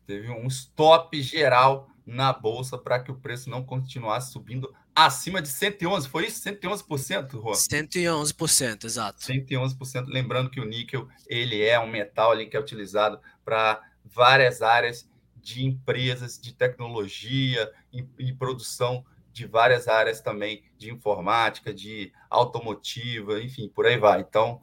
Teve 0.07 0.31
um 0.31 0.47
stop 0.47 1.21
geral 1.21 1.89
na 2.05 2.31
bolsa 2.31 2.77
para 2.77 2.97
que 2.97 3.11
o 3.11 3.15
preço 3.15 3.49
não 3.49 3.61
continuasse 3.61 4.31
subindo 4.31 4.73
acima 4.95 5.41
de 5.41 5.49
111. 5.49 6.07
Foi 6.07 6.27
isso? 6.27 6.41
111%, 6.49 7.31
Juan? 7.33 7.53
111%, 7.53 8.85
exato. 8.85 9.19
111%. 9.19 10.05
Lembrando 10.07 10.49
que 10.49 10.61
o 10.61 10.65
níquel 10.65 11.09
ele 11.27 11.61
é 11.61 11.77
um 11.77 11.87
metal 11.87 12.31
ali 12.31 12.47
que 12.47 12.55
é 12.55 12.59
utilizado 12.59 13.19
para 13.43 13.81
várias 14.05 14.61
áreas 14.61 15.09
de 15.35 15.65
empresas 15.65 16.39
de 16.39 16.53
tecnologia 16.53 17.69
e, 17.91 18.05
e 18.17 18.33
produção 18.33 19.05
de 19.33 19.45
várias 19.45 19.89
áreas 19.89 20.21
também 20.21 20.63
de 20.77 20.89
informática, 20.89 21.73
de 21.73 22.13
automotiva, 22.29 23.41
enfim, 23.41 23.67
por 23.67 23.85
aí 23.85 23.97
vai. 23.97 24.21
Então, 24.21 24.61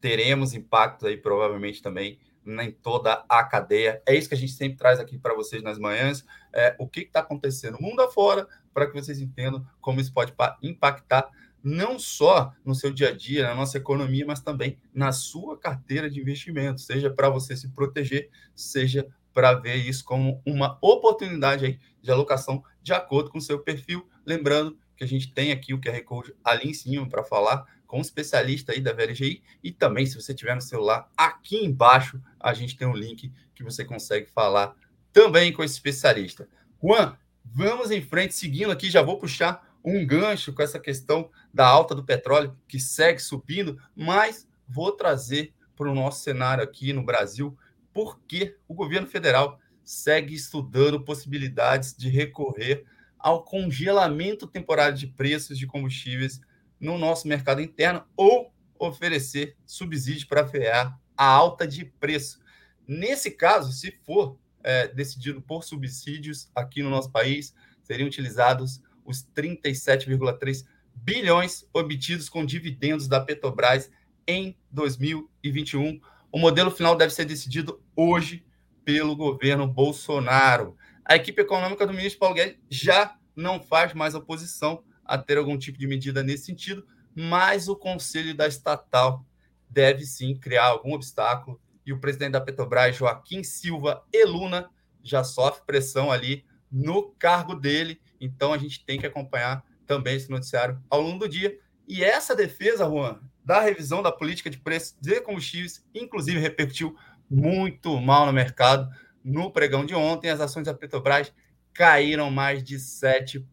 teremos 0.00 0.54
impactos 0.54 1.06
aí 1.06 1.16
provavelmente 1.16 1.82
também 1.82 2.18
em 2.46 2.72
toda 2.72 3.24
a 3.28 3.44
cadeia. 3.44 4.02
É 4.06 4.14
isso 4.14 4.28
que 4.28 4.34
a 4.34 4.38
gente 4.38 4.52
sempre 4.52 4.78
traz 4.78 4.98
aqui 4.98 5.18
para 5.18 5.34
vocês 5.34 5.62
nas 5.62 5.78
manhãs. 5.78 6.24
É, 6.52 6.74
o 6.78 6.88
que 6.88 7.00
está 7.00 7.20
acontecendo 7.20 7.80
mundo 7.80 8.00
afora, 8.00 8.46
para 8.72 8.86
que 8.86 8.94
vocês 8.94 9.20
entendam 9.20 9.66
como 9.80 10.00
isso 10.00 10.12
pode 10.12 10.32
impactar 10.62 11.30
não 11.62 11.98
só 11.98 12.52
no 12.64 12.74
seu 12.74 12.92
dia 12.92 13.08
a 13.08 13.16
dia, 13.16 13.48
na 13.48 13.54
nossa 13.54 13.76
economia, 13.76 14.24
mas 14.26 14.40
também 14.40 14.78
na 14.94 15.12
sua 15.12 15.58
carteira 15.58 16.08
de 16.08 16.20
investimento, 16.20 16.80
seja 16.80 17.10
para 17.10 17.28
você 17.28 17.56
se 17.56 17.68
proteger, 17.68 18.30
seja 18.54 19.06
para 19.32 19.54
ver 19.54 19.76
isso 19.76 20.04
como 20.04 20.42
uma 20.46 20.78
oportunidade 20.80 21.64
aí 21.64 21.78
de 22.00 22.10
alocação 22.10 22.62
de 22.82 22.92
acordo 22.92 23.30
com 23.30 23.38
o 23.38 23.42
seu 23.42 23.58
perfil. 23.58 24.08
Lembrando 24.24 24.78
que 24.96 25.04
a 25.04 25.06
gente 25.06 25.32
tem 25.32 25.52
aqui 25.52 25.72
o 25.72 25.80
QR 25.80 26.02
Code 26.02 26.34
ali 26.42 26.70
em 26.70 26.74
cima 26.74 27.08
para 27.08 27.22
falar 27.22 27.64
com 27.88 27.98
um 27.98 28.02
especialista 28.02 28.72
aí 28.72 28.80
da 28.80 28.92
VLGI. 28.92 29.42
E 29.64 29.72
também, 29.72 30.06
se 30.06 30.14
você 30.14 30.32
tiver 30.32 30.54
no 30.54 30.60
celular, 30.60 31.10
aqui 31.16 31.56
embaixo 31.56 32.22
a 32.38 32.52
gente 32.54 32.76
tem 32.76 32.86
um 32.86 32.94
link 32.94 33.32
que 33.54 33.64
você 33.64 33.84
consegue 33.84 34.30
falar 34.30 34.76
também 35.12 35.52
com 35.52 35.64
esse 35.64 35.74
especialista. 35.74 36.46
Juan, 36.80 37.16
vamos 37.44 37.90
em 37.90 38.02
frente, 38.02 38.34
seguindo 38.34 38.70
aqui, 38.70 38.90
já 38.90 39.02
vou 39.02 39.18
puxar 39.18 39.66
um 39.82 40.06
gancho 40.06 40.52
com 40.52 40.62
essa 40.62 40.78
questão 40.78 41.30
da 41.52 41.66
alta 41.66 41.94
do 41.94 42.04
petróleo, 42.04 42.56
que 42.68 42.78
segue 42.78 43.20
subindo, 43.20 43.80
mas 43.96 44.46
vou 44.68 44.92
trazer 44.92 45.54
para 45.74 45.90
o 45.90 45.94
nosso 45.94 46.22
cenário 46.22 46.62
aqui 46.62 46.92
no 46.92 47.02
Brasil, 47.02 47.56
porque 47.92 48.56
o 48.68 48.74
governo 48.74 49.06
federal 49.06 49.58
segue 49.82 50.34
estudando 50.34 51.02
possibilidades 51.02 51.96
de 51.96 52.10
recorrer 52.10 52.84
ao 53.18 53.42
congelamento 53.42 54.46
temporário 54.46 54.96
de 54.96 55.06
preços 55.06 55.58
de 55.58 55.66
combustíveis 55.66 56.40
no 56.80 56.98
nosso 56.98 57.26
mercado 57.26 57.60
interno 57.60 58.04
ou 58.16 58.52
oferecer 58.78 59.56
subsídio 59.66 60.28
para 60.28 60.46
frear 60.46 60.98
a 61.16 61.26
alta 61.26 61.66
de 61.66 61.84
preço. 61.84 62.40
Nesse 62.86 63.30
caso, 63.30 63.72
se 63.72 63.90
for 64.04 64.38
é, 64.62 64.88
decidido 64.88 65.42
por 65.42 65.64
subsídios 65.64 66.50
aqui 66.54 66.82
no 66.82 66.90
nosso 66.90 67.10
país, 67.10 67.54
seriam 67.82 68.06
utilizados 68.06 68.80
os 69.04 69.26
37,3 69.34 70.64
bilhões 70.94 71.66
obtidos 71.72 72.28
com 72.28 72.44
dividendos 72.44 73.08
da 73.08 73.20
Petrobras 73.20 73.90
em 74.26 74.56
2021. 74.70 76.00
O 76.30 76.38
modelo 76.38 76.70
final 76.70 76.94
deve 76.94 77.12
ser 77.14 77.24
decidido 77.24 77.82
hoje 77.96 78.44
pelo 78.84 79.16
governo 79.16 79.66
Bolsonaro. 79.66 80.76
A 81.04 81.16
equipe 81.16 81.40
econômica 81.40 81.86
do 81.86 81.92
ministro 81.92 82.20
Paulo 82.20 82.34
Guedes 82.34 82.58
já 82.68 83.16
não 83.34 83.62
faz 83.62 83.94
mais 83.94 84.14
oposição 84.14 84.84
a 85.08 85.18
ter 85.18 85.38
algum 85.38 85.58
tipo 85.58 85.78
de 85.78 85.86
medida 85.88 86.22
nesse 86.22 86.44
sentido, 86.44 86.86
mas 87.14 87.66
o 87.66 87.74
conselho 87.74 88.36
da 88.36 88.46
estatal 88.46 89.24
deve 89.68 90.04
sim 90.04 90.36
criar 90.36 90.66
algum 90.66 90.92
obstáculo 90.92 91.60
e 91.84 91.92
o 91.92 91.98
presidente 91.98 92.32
da 92.32 92.40
Petrobras, 92.40 92.94
Joaquim 92.94 93.42
Silva 93.42 94.04
Eluna, 94.12 94.70
já 95.02 95.24
sofre 95.24 95.64
pressão 95.66 96.12
ali 96.12 96.44
no 96.70 97.10
cargo 97.18 97.54
dele 97.54 98.00
então 98.20 98.52
a 98.52 98.58
gente 98.58 98.84
tem 98.84 98.98
que 98.98 99.06
acompanhar 99.06 99.64
também 99.86 100.16
esse 100.16 100.30
noticiário 100.30 100.80
ao 100.90 101.00
longo 101.00 101.20
do 101.20 101.28
dia. 101.28 101.58
E 101.86 102.04
essa 102.04 102.34
defesa, 102.34 102.84
Juan, 102.84 103.20
da 103.44 103.60
revisão 103.60 104.02
da 104.02 104.12
política 104.12 104.50
de 104.50 104.58
preços 104.58 104.96
de 105.00 105.20
combustíveis, 105.20 105.84
inclusive 105.94 106.38
repercutiu 106.38 106.96
muito 107.30 107.98
mal 108.00 108.26
no 108.26 108.32
mercado. 108.32 108.88
No 109.24 109.50
pregão 109.50 109.84
de 109.84 109.94
ontem, 109.94 110.30
as 110.30 110.40
ações 110.40 110.66
da 110.66 110.74
Petrobras 110.74 111.32
caíram 111.72 112.30
mais 112.30 112.62
de 112.62 112.76
7%. 112.76 113.44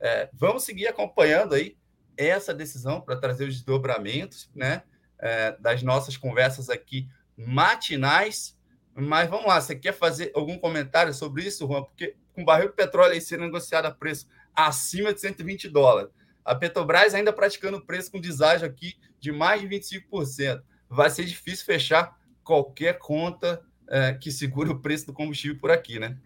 É, 0.00 0.30
vamos 0.32 0.64
seguir 0.64 0.86
acompanhando 0.86 1.54
aí 1.54 1.76
essa 2.16 2.52
decisão 2.54 3.00
para 3.00 3.16
trazer 3.16 3.44
os 3.44 3.54
desdobramentos 3.54 4.50
né, 4.54 4.82
é, 5.18 5.56
das 5.58 5.82
nossas 5.82 6.16
conversas 6.16 6.68
aqui 6.68 7.08
matinais. 7.36 8.58
Mas 8.94 9.28
vamos 9.28 9.46
lá, 9.46 9.60
você 9.60 9.74
quer 9.74 9.92
fazer 9.92 10.32
algum 10.34 10.58
comentário 10.58 11.12
sobre 11.14 11.44
isso, 11.44 11.66
Juan? 11.66 11.84
Porque 11.84 12.16
com 12.32 12.44
barril 12.44 12.68
de 12.68 12.74
petróleo 12.74 13.12
aí 13.12 13.20
sendo 13.20 13.44
negociado 13.44 13.86
a 13.86 13.90
preço 13.90 14.26
acima 14.54 15.12
de 15.12 15.20
120 15.20 15.68
dólares. 15.68 16.10
A 16.44 16.54
Petrobras 16.54 17.14
ainda 17.14 17.32
praticando 17.32 17.84
preço 17.84 18.10
com 18.10 18.20
deságio 18.20 18.66
aqui 18.66 18.94
de 19.18 19.30
mais 19.30 19.60
de 19.60 19.68
25%. 19.68 20.62
Vai 20.88 21.10
ser 21.10 21.24
difícil 21.24 21.64
fechar 21.64 22.18
qualquer 22.42 22.98
conta 22.98 23.62
é, 23.88 24.14
que 24.14 24.30
segure 24.30 24.70
o 24.70 24.80
preço 24.80 25.06
do 25.06 25.12
combustível 25.12 25.58
por 25.60 25.70
aqui, 25.70 25.98
né? 25.98 26.18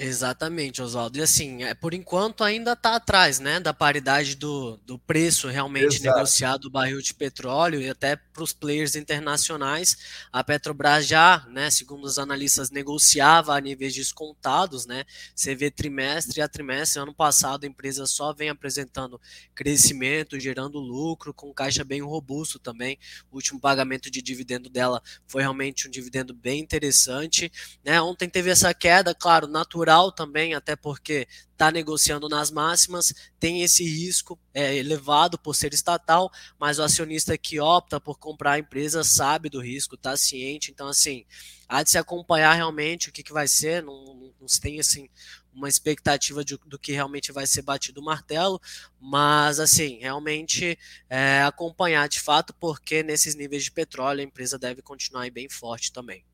Exatamente, 0.00 0.80
Oswaldo. 0.80 1.18
E 1.18 1.22
assim, 1.22 1.64
é, 1.64 1.74
por 1.74 1.92
enquanto 1.92 2.44
ainda 2.44 2.74
está 2.74 2.94
atrás 2.94 3.40
né, 3.40 3.58
da 3.58 3.74
paridade 3.74 4.36
do, 4.36 4.76
do 4.86 4.96
preço 4.96 5.48
realmente 5.48 5.96
Exato. 5.96 6.16
negociado 6.16 6.60
do 6.60 6.70
barril 6.70 7.02
de 7.02 7.12
petróleo 7.12 7.80
e 7.80 7.90
até 7.90 8.14
para 8.14 8.44
os 8.44 8.52
players 8.52 8.94
internacionais. 8.94 9.96
A 10.32 10.44
Petrobras 10.44 11.04
já, 11.04 11.44
né, 11.48 11.68
segundo 11.68 12.04
os 12.04 12.16
analistas, 12.16 12.70
negociava 12.70 13.56
a 13.56 13.60
níveis 13.60 13.92
descontados, 13.92 14.86
né? 14.86 15.04
Você 15.34 15.56
vê 15.56 15.68
trimestre 15.68 16.40
a 16.40 16.48
trimestre. 16.48 17.00
Ano 17.00 17.12
passado 17.12 17.64
a 17.64 17.66
empresa 17.66 18.06
só 18.06 18.32
vem 18.32 18.50
apresentando 18.50 19.20
crescimento, 19.52 20.38
gerando 20.38 20.78
lucro, 20.78 21.34
com 21.34 21.52
caixa 21.52 21.82
bem 21.82 22.02
robusto 22.02 22.60
também. 22.60 22.96
O 23.32 23.36
último 23.36 23.58
pagamento 23.58 24.12
de 24.12 24.22
dividendo 24.22 24.70
dela 24.70 25.02
foi 25.26 25.42
realmente 25.42 25.88
um 25.88 25.90
dividendo 25.90 26.32
bem 26.32 26.60
interessante. 26.60 27.50
Né? 27.84 28.00
Ontem 28.00 28.28
teve 28.28 28.48
essa 28.48 28.72
queda, 28.72 29.12
claro, 29.12 29.48
natural 29.48 29.87
também, 30.12 30.54
até 30.54 30.76
porque 30.76 31.26
está 31.52 31.70
negociando 31.70 32.28
nas 32.28 32.50
máximas, 32.50 33.12
tem 33.40 33.62
esse 33.62 33.82
risco 33.82 34.38
é, 34.54 34.76
elevado 34.76 35.38
por 35.38 35.54
ser 35.54 35.74
estatal, 35.74 36.30
mas 36.58 36.78
o 36.78 36.82
acionista 36.82 37.36
que 37.36 37.58
opta 37.58 38.00
por 38.00 38.18
comprar 38.18 38.52
a 38.52 38.58
empresa 38.58 39.02
sabe 39.02 39.48
do 39.48 39.60
risco, 39.60 39.94
está 39.94 40.16
ciente, 40.16 40.70
então 40.70 40.88
assim, 40.88 41.24
há 41.68 41.82
de 41.82 41.90
se 41.90 41.98
acompanhar 41.98 42.54
realmente 42.54 43.08
o 43.08 43.12
que, 43.12 43.22
que 43.22 43.32
vai 43.32 43.48
ser, 43.48 43.82
não, 43.82 44.04
não, 44.04 44.34
não 44.40 44.48
se 44.48 44.60
tem 44.60 44.78
assim 44.78 45.08
uma 45.52 45.68
expectativa 45.68 46.44
de, 46.44 46.56
do 46.66 46.78
que 46.78 46.92
realmente 46.92 47.32
vai 47.32 47.46
ser 47.46 47.62
batido 47.62 48.00
o 48.00 48.04
martelo, 48.04 48.60
mas 49.00 49.58
assim, 49.58 49.98
realmente 49.98 50.78
é, 51.10 51.42
acompanhar 51.42 52.08
de 52.08 52.20
fato, 52.20 52.54
porque 52.54 53.02
nesses 53.02 53.34
níveis 53.34 53.64
de 53.64 53.72
petróleo 53.72 54.20
a 54.20 54.24
empresa 54.24 54.58
deve 54.58 54.80
continuar 54.80 55.28
bem 55.30 55.48
forte 55.48 55.92
também. 55.92 56.24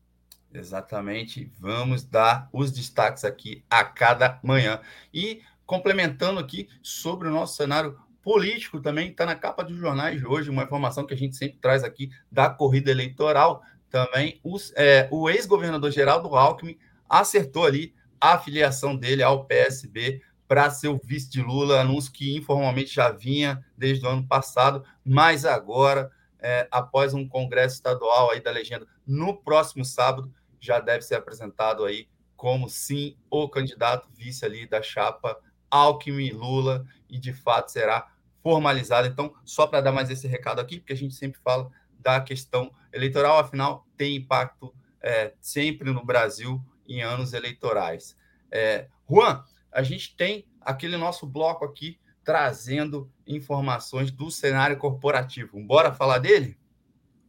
Exatamente. 0.57 1.51
Vamos 1.59 2.03
dar 2.03 2.49
os 2.53 2.71
destaques 2.71 3.25
aqui 3.25 3.63
a 3.69 3.83
cada 3.83 4.39
manhã. 4.41 4.79
E 5.13 5.41
complementando 5.65 6.39
aqui 6.39 6.69
sobre 6.81 7.27
o 7.27 7.31
nosso 7.31 7.55
cenário 7.55 7.99
político 8.21 8.79
também, 8.79 9.09
está 9.09 9.25
na 9.25 9.35
capa 9.35 9.63
dos 9.63 9.77
jornais 9.77 10.19
de 10.19 10.25
hoje, 10.25 10.49
uma 10.49 10.63
informação 10.63 11.05
que 11.05 11.13
a 11.13 11.17
gente 11.17 11.35
sempre 11.35 11.59
traz 11.59 11.83
aqui 11.83 12.09
da 12.31 12.49
corrida 12.49 12.89
eleitoral. 12.89 13.63
Também 13.89 14.39
os, 14.43 14.73
é, 14.75 15.07
o 15.11 15.29
ex-governador 15.29 15.91
Geraldo 15.91 16.35
Alckmin 16.35 16.77
acertou 17.07 17.65
ali 17.65 17.93
a 18.19 18.37
filiação 18.37 18.95
dele 18.95 19.21
ao 19.21 19.45
PSB 19.45 20.21
para 20.47 20.69
ser 20.69 20.87
o 20.87 20.99
vice 21.03 21.29
de 21.29 21.41
Lula, 21.41 21.81
anúncio 21.81 22.11
que 22.11 22.35
informalmente 22.35 22.93
já 22.93 23.11
vinha 23.11 23.63
desde 23.77 24.05
o 24.05 24.09
ano 24.09 24.25
passado, 24.25 24.83
mas 25.03 25.43
agora, 25.43 26.11
é, 26.39 26.67
após 26.71 27.13
um 27.13 27.27
congresso 27.27 27.75
estadual 27.75 28.31
aí 28.31 28.39
da 28.39 28.51
legenda 28.51 28.87
no 29.05 29.35
próximo 29.35 29.83
sábado, 29.83 30.31
já 30.59 30.79
deve 30.79 31.03
ser 31.03 31.15
apresentado 31.15 31.85
aí 31.85 32.07
como 32.35 32.69
sim 32.69 33.17
o 33.29 33.47
candidato 33.47 34.09
vice 34.13 34.45
ali 34.45 34.67
da 34.67 34.81
chapa 34.81 35.39
Alckmin 35.69 36.31
Lula 36.31 36.85
e 37.09 37.17
de 37.17 37.33
fato 37.33 37.71
será 37.71 38.11
formalizado. 38.41 39.07
Então, 39.07 39.33
só 39.43 39.65
para 39.65 39.81
dar 39.81 39.91
mais 39.91 40.09
esse 40.09 40.27
recado 40.27 40.59
aqui, 40.59 40.79
porque 40.79 40.93
a 40.93 40.97
gente 40.97 41.15
sempre 41.15 41.39
fala 41.41 41.69
da 41.99 42.21
questão 42.21 42.71
eleitoral, 42.93 43.39
afinal, 43.39 43.87
tem 43.97 44.15
impacto 44.15 44.73
é, 45.01 45.33
sempre 45.41 45.91
no 45.91 46.05
Brasil 46.05 46.63
em 46.87 47.01
anos 47.01 47.33
eleitorais. 47.33 48.15
É, 48.51 48.87
Juan, 49.09 49.43
a 49.71 49.81
gente 49.81 50.15
tem 50.15 50.47
aquele 50.61 50.97
nosso 50.97 51.25
bloco 51.25 51.65
aqui 51.65 51.99
trazendo 52.23 53.11
informações 53.25 54.11
do 54.11 54.31
cenário 54.31 54.77
corporativo. 54.77 55.59
Bora 55.59 55.93
falar 55.93 56.19
dele? 56.19 56.57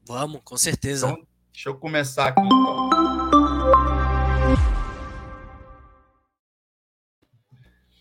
Vamos, 0.06 0.40
com 0.44 0.56
certeza. 0.56 1.08
Então, 1.08 1.25
deixa 1.56 1.70
eu 1.70 1.74
começar 1.74 2.28
aqui. 2.28 2.40
Então. 2.42 2.90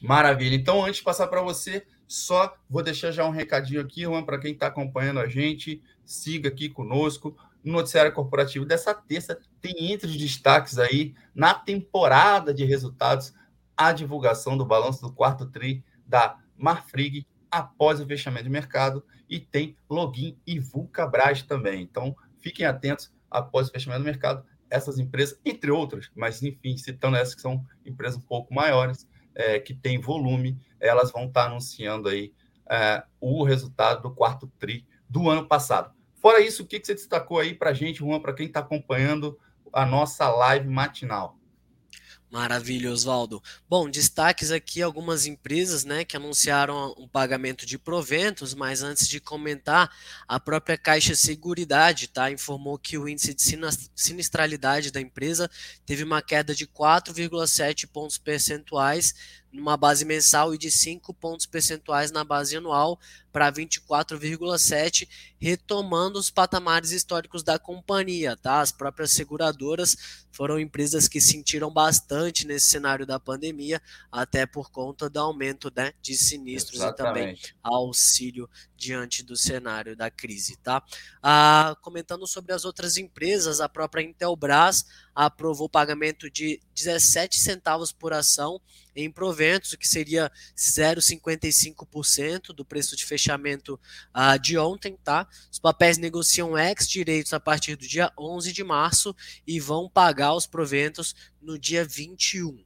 Maravilha. 0.02 0.56
Então, 0.56 0.84
antes 0.84 0.98
de 0.98 1.04
passar 1.04 1.28
para 1.28 1.42
você, 1.42 1.88
só 2.06 2.54
vou 2.70 2.84
deixar 2.84 3.12
já 3.12 3.26
um 3.26 3.32
recadinho 3.32 3.80
aqui, 3.80 4.02
Juan, 4.02 4.26
para 4.26 4.38
quem 4.38 4.52
está 4.52 4.68
acompanhando 4.68 5.22
a 5.22 5.28
gente, 5.28 5.82
siga 6.04 6.50
aqui 6.50 6.68
conosco. 6.68 7.36
No 7.64 7.72
Noticiário 7.72 8.12
Corporativo 8.12 8.66
dessa 8.66 8.94
terça, 8.94 9.40
tem 9.62 9.94
entre 9.94 10.08
os 10.08 10.18
destaques 10.18 10.78
aí, 10.78 11.16
na 11.34 11.54
temporada 11.54 12.54
de 12.54 12.66
resultados, 12.66 13.34
a 13.76 13.94
divulgação 13.94 14.58
do 14.58 14.66
balanço 14.66 15.02
do 15.02 15.14
quarto 15.14 15.46
TRI 15.46 15.84
da 16.06 16.38
Marfrig 16.58 17.26
após 17.50 18.02
o 18.02 18.06
fechamento 18.06 18.44
de 18.44 18.50
mercado 18.50 19.04
e 19.30 19.40
tem 19.40 19.78
login 19.90 20.38
e 20.46 20.60
Vulcabras 20.60 21.42
também. 21.42 21.82
Então, 21.82 22.16
fiquem 22.38 22.66
atentos 22.66 23.16
após 23.38 23.68
o 23.68 23.72
fechamento 23.72 24.02
do 24.02 24.06
mercado, 24.06 24.46
essas 24.70 24.98
empresas, 24.98 25.40
entre 25.46 25.72
outras, 25.72 26.10
mas 26.16 26.42
enfim, 26.42 26.78
citando 26.78 27.18
essas 27.18 27.36
que 27.36 27.42
são 27.42 27.64
empresas 27.86 28.18
um 28.18 28.26
pouco 28.26 28.54
maiores, 28.54 29.08
é, 29.34 29.60
que 29.60 29.74
tem 29.74 30.00
volume, 30.00 30.58
elas 30.80 31.12
vão 31.12 31.26
estar 31.26 31.46
anunciando 31.46 32.10
aí 32.10 32.34
é, 32.70 33.04
o 33.20 33.44
resultado 33.44 34.02
do 34.02 34.14
quarto 34.14 34.52
TRI 34.60 34.86
do 35.10 35.30
ano 35.30 35.48
passado. 35.48 35.94
Fora 36.16 36.40
isso, 36.40 36.64
o 36.64 36.66
que, 36.66 36.80
que 36.80 36.88
você 36.88 36.96
destacou 36.96 37.40
aí 37.40 37.54
para 37.54 37.70
a 37.70 37.74
gente, 37.74 38.00
Juan, 38.00 38.20
para 38.20 38.34
quem 38.34 38.48
está 38.48 38.62
acompanhando 38.62 39.38
a 39.72 39.86
nossa 39.86 40.28
live 40.30 40.68
matinal? 40.68 41.38
Maravilha, 42.30 42.92
Oswaldo. 42.92 43.42
Bom, 43.70 43.90
destaques 43.90 44.52
aqui 44.52 44.82
algumas 44.82 45.26
empresas 45.26 45.86
né, 45.86 46.04
que 46.04 46.18
anunciaram 46.18 46.94
um 46.98 47.08
pagamento 47.08 47.66
de 47.66 47.78
proventos, 47.78 48.54
mas 48.54 48.82
antes 48.82 49.08
de 49.08 49.20
comentar, 49.20 49.90
a 50.28 50.40
própria 50.40 50.78
Caixa 50.78 51.16
Seguridade 51.16 52.08
tá, 52.08 52.30
informou 52.32 52.78
que 52.78 52.98
o 52.98 53.08
índice 53.08 53.34
de 53.34 53.44
sinistralidade 53.96 54.92
da 54.92 55.00
empresa 55.00 55.50
teve 55.86 56.04
uma 56.04 56.22
queda 56.22 56.54
de 56.54 56.68
4,7 56.68 57.88
pontos 57.88 58.18
percentuais 58.18 59.14
numa 59.56 59.78
base 59.78 60.06
mensal 60.06 60.54
e 60.54 60.58
de 60.58 60.70
5 60.70 61.14
pontos 61.14 61.46
percentuais 61.46 62.12
na 62.12 62.24
base 62.24 62.56
anual 62.56 63.00
para 63.32 63.52
24,7, 63.52 65.08
retomando 65.38 66.18
os 66.18 66.30
patamares 66.30 66.92
históricos 66.92 67.44
da 67.44 67.60
companhia, 67.60 68.38
tá? 68.38 68.62
As 68.62 68.72
próprias 68.72 69.12
seguradoras 69.12 70.26
foram 70.32 70.60
empresas 70.60 71.08
que 71.08 71.20
sentiram 71.20 71.72
bastante 71.72 72.48
nesse 72.48 72.70
cenário 72.70 73.06
da 73.06 73.20
pandemia, 73.20 73.82
até 74.12 74.46
por 74.46 74.70
conta 74.72 75.10
do 75.10 75.20
aumento 75.20 75.72
né, 75.76 75.94
de 76.02 76.16
sinistros 76.16 76.80
Exatamente. 76.80 77.10
e 77.10 77.48
também 77.48 77.60
auxílio 77.62 78.50
diante 78.76 79.24
do 79.24 79.36
cenário 79.36 79.96
da 79.96 80.10
crise, 80.10 80.58
tá? 80.58 80.84
Ah, 81.22 81.76
comentando 81.82 82.26
sobre 82.28 82.54
as 82.54 82.66
outras 82.66 82.98
empresas, 82.98 83.60
a 83.60 83.68
própria 83.68 84.02
Intelbras 84.02 84.86
aprovou 85.16 85.68
o 85.68 85.70
pagamento 85.70 86.30
de 86.30 86.62
17 86.76 87.40
centavos 87.40 87.94
por 87.94 88.12
ação 88.12 88.60
em 88.96 89.10
proventos, 89.10 89.74
o 89.74 89.78
que 89.78 89.88
seria 89.88 90.32
0,55% 90.58 92.48
do 92.48 92.66
preço 92.66 92.96
de 92.96 93.06
fechamento 93.06 93.80
uh, 94.16 94.38
de 94.40 94.58
ontem, 94.58 94.98
tá? 95.04 95.28
Os 95.52 95.60
papéis 95.60 95.98
negociam 95.98 96.58
ex-direitos 96.58 97.34
a 97.34 97.40
partir 97.40 97.76
do 97.76 97.88
dia 97.88 98.12
11 98.18 98.52
de 98.52 98.64
março 98.64 99.16
e 99.48 99.60
vão 99.60 99.90
pagar 99.90 100.34
os 100.36 100.46
proventos 100.46 101.16
no 101.42 101.58
dia 101.58 101.86
21. 101.86 102.64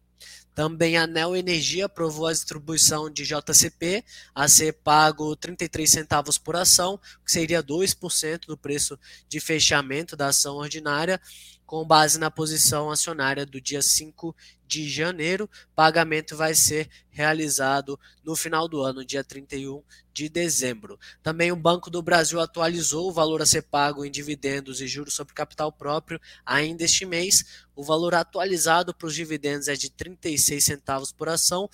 Também 0.59 0.97
a 0.97 1.07
Neo 1.07 1.37
Energia 1.37 1.85
aprovou 1.85 2.27
a 2.27 2.33
distribuição 2.33 3.09
de 3.09 3.23
JCP 3.23 4.03
a 4.35 4.45
ser 4.45 4.73
pago 4.73 5.33
33 5.33 5.89
centavos 5.89 6.37
por 6.37 6.55
ação, 6.57 6.99
que 7.25 7.31
seria 7.31 7.63
2% 7.63 8.45
do 8.45 8.57
preço 8.57 8.99
de 9.29 9.39
fechamento 9.39 10.17
da 10.17 10.27
ação 10.27 10.57
ordinária, 10.57 11.21
com 11.69 11.85
base 11.85 12.17
na 12.17 12.31
posição 12.31 12.89
acionária 12.89 13.45
do 13.45 13.61
dia 13.61 13.79
5 13.79 14.35
de 14.65 14.89
janeiro. 14.89 15.47
Pagamento 15.75 16.35
vai 16.35 16.55
ser 16.55 16.89
realizado 17.11 17.99
no 18.23 18.35
final 18.35 18.67
do 18.67 18.81
ano, 18.81 19.05
dia 19.05 19.23
31 19.23 19.83
de 20.11 20.29
dezembro. 20.29 20.99
Também 21.21 21.51
o 21.51 21.55
Banco 21.55 21.91
do 21.91 22.01
Brasil 22.01 22.39
atualizou 22.39 23.07
o 23.07 23.13
valor 23.13 23.39
a 23.39 23.45
ser 23.45 23.61
pago 23.61 24.03
em 24.03 24.09
dividendos 24.09 24.81
e 24.81 24.87
juros 24.87 25.13
sobre 25.13 25.35
capital 25.35 25.71
próprio 25.71 26.19
ainda 26.43 26.83
este 26.83 27.05
mês. 27.05 27.63
O 27.75 27.83
valor 27.83 28.15
atualizado 28.15 28.91
para 28.91 29.05
os 29.05 29.13
dividendos 29.13 29.67
é 29.67 29.75
de 29.75 29.91
36 29.91 30.65
centavos 30.65 31.11
por 31.11 31.29
ação 31.29 31.69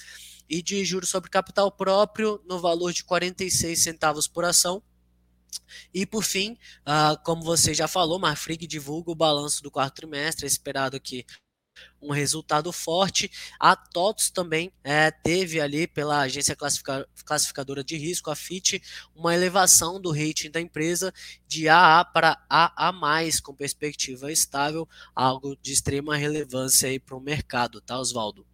e 0.50 0.62
de 0.62 0.84
juros 0.84 1.08
sobre 1.08 1.30
capital 1.30 1.72
próprio 1.72 2.42
no 2.46 2.60
valor 2.60 2.92
de 2.92 3.06
46 3.06 3.82
centavos 3.82 4.28
por 4.28 4.44
ação. 4.44 4.84
E 5.94 6.06
por 6.06 6.24
fim, 6.24 6.54
uh, 6.82 7.22
como 7.24 7.44
você 7.44 7.74
já 7.74 7.88
falou, 7.88 8.20
Marfrig 8.20 8.68
divulga 8.68 9.12
o 9.12 9.16
balanço 9.16 9.62
do 9.62 9.72
quarto 9.72 9.96
trimestre, 9.96 10.46
é 10.46 10.48
esperado 10.48 11.00
que 11.00 11.26
um 12.02 12.12
resultado 12.12 12.72
forte. 12.72 13.30
A 13.60 13.76
TOTS 13.76 14.30
também 14.30 14.72
é, 14.84 15.12
teve 15.12 15.60
ali 15.60 15.88
pela 15.88 16.22
agência 16.22 16.56
classificadora 17.26 17.84
de 17.84 17.98
risco, 17.98 18.30
a 18.30 18.36
FIT, 18.36 18.82
uma 19.16 19.34
elevação 19.34 20.00
do 20.00 20.12
rating 20.12 20.52
da 20.52 20.62
empresa 20.62 21.14
de 21.48 21.68
AA 21.68 22.06
para 22.06 22.38
AA+, 22.50 22.92
com 23.44 23.54
perspectiva 23.54 24.32
estável, 24.32 24.88
algo 25.14 25.58
de 25.62 25.74
extrema 25.74 26.16
relevância 26.16 26.90
aí 26.90 27.00
para 27.00 27.16
o 27.16 27.22
mercado, 27.22 27.82
tá, 27.82 28.00
Oswaldo? 28.00 28.46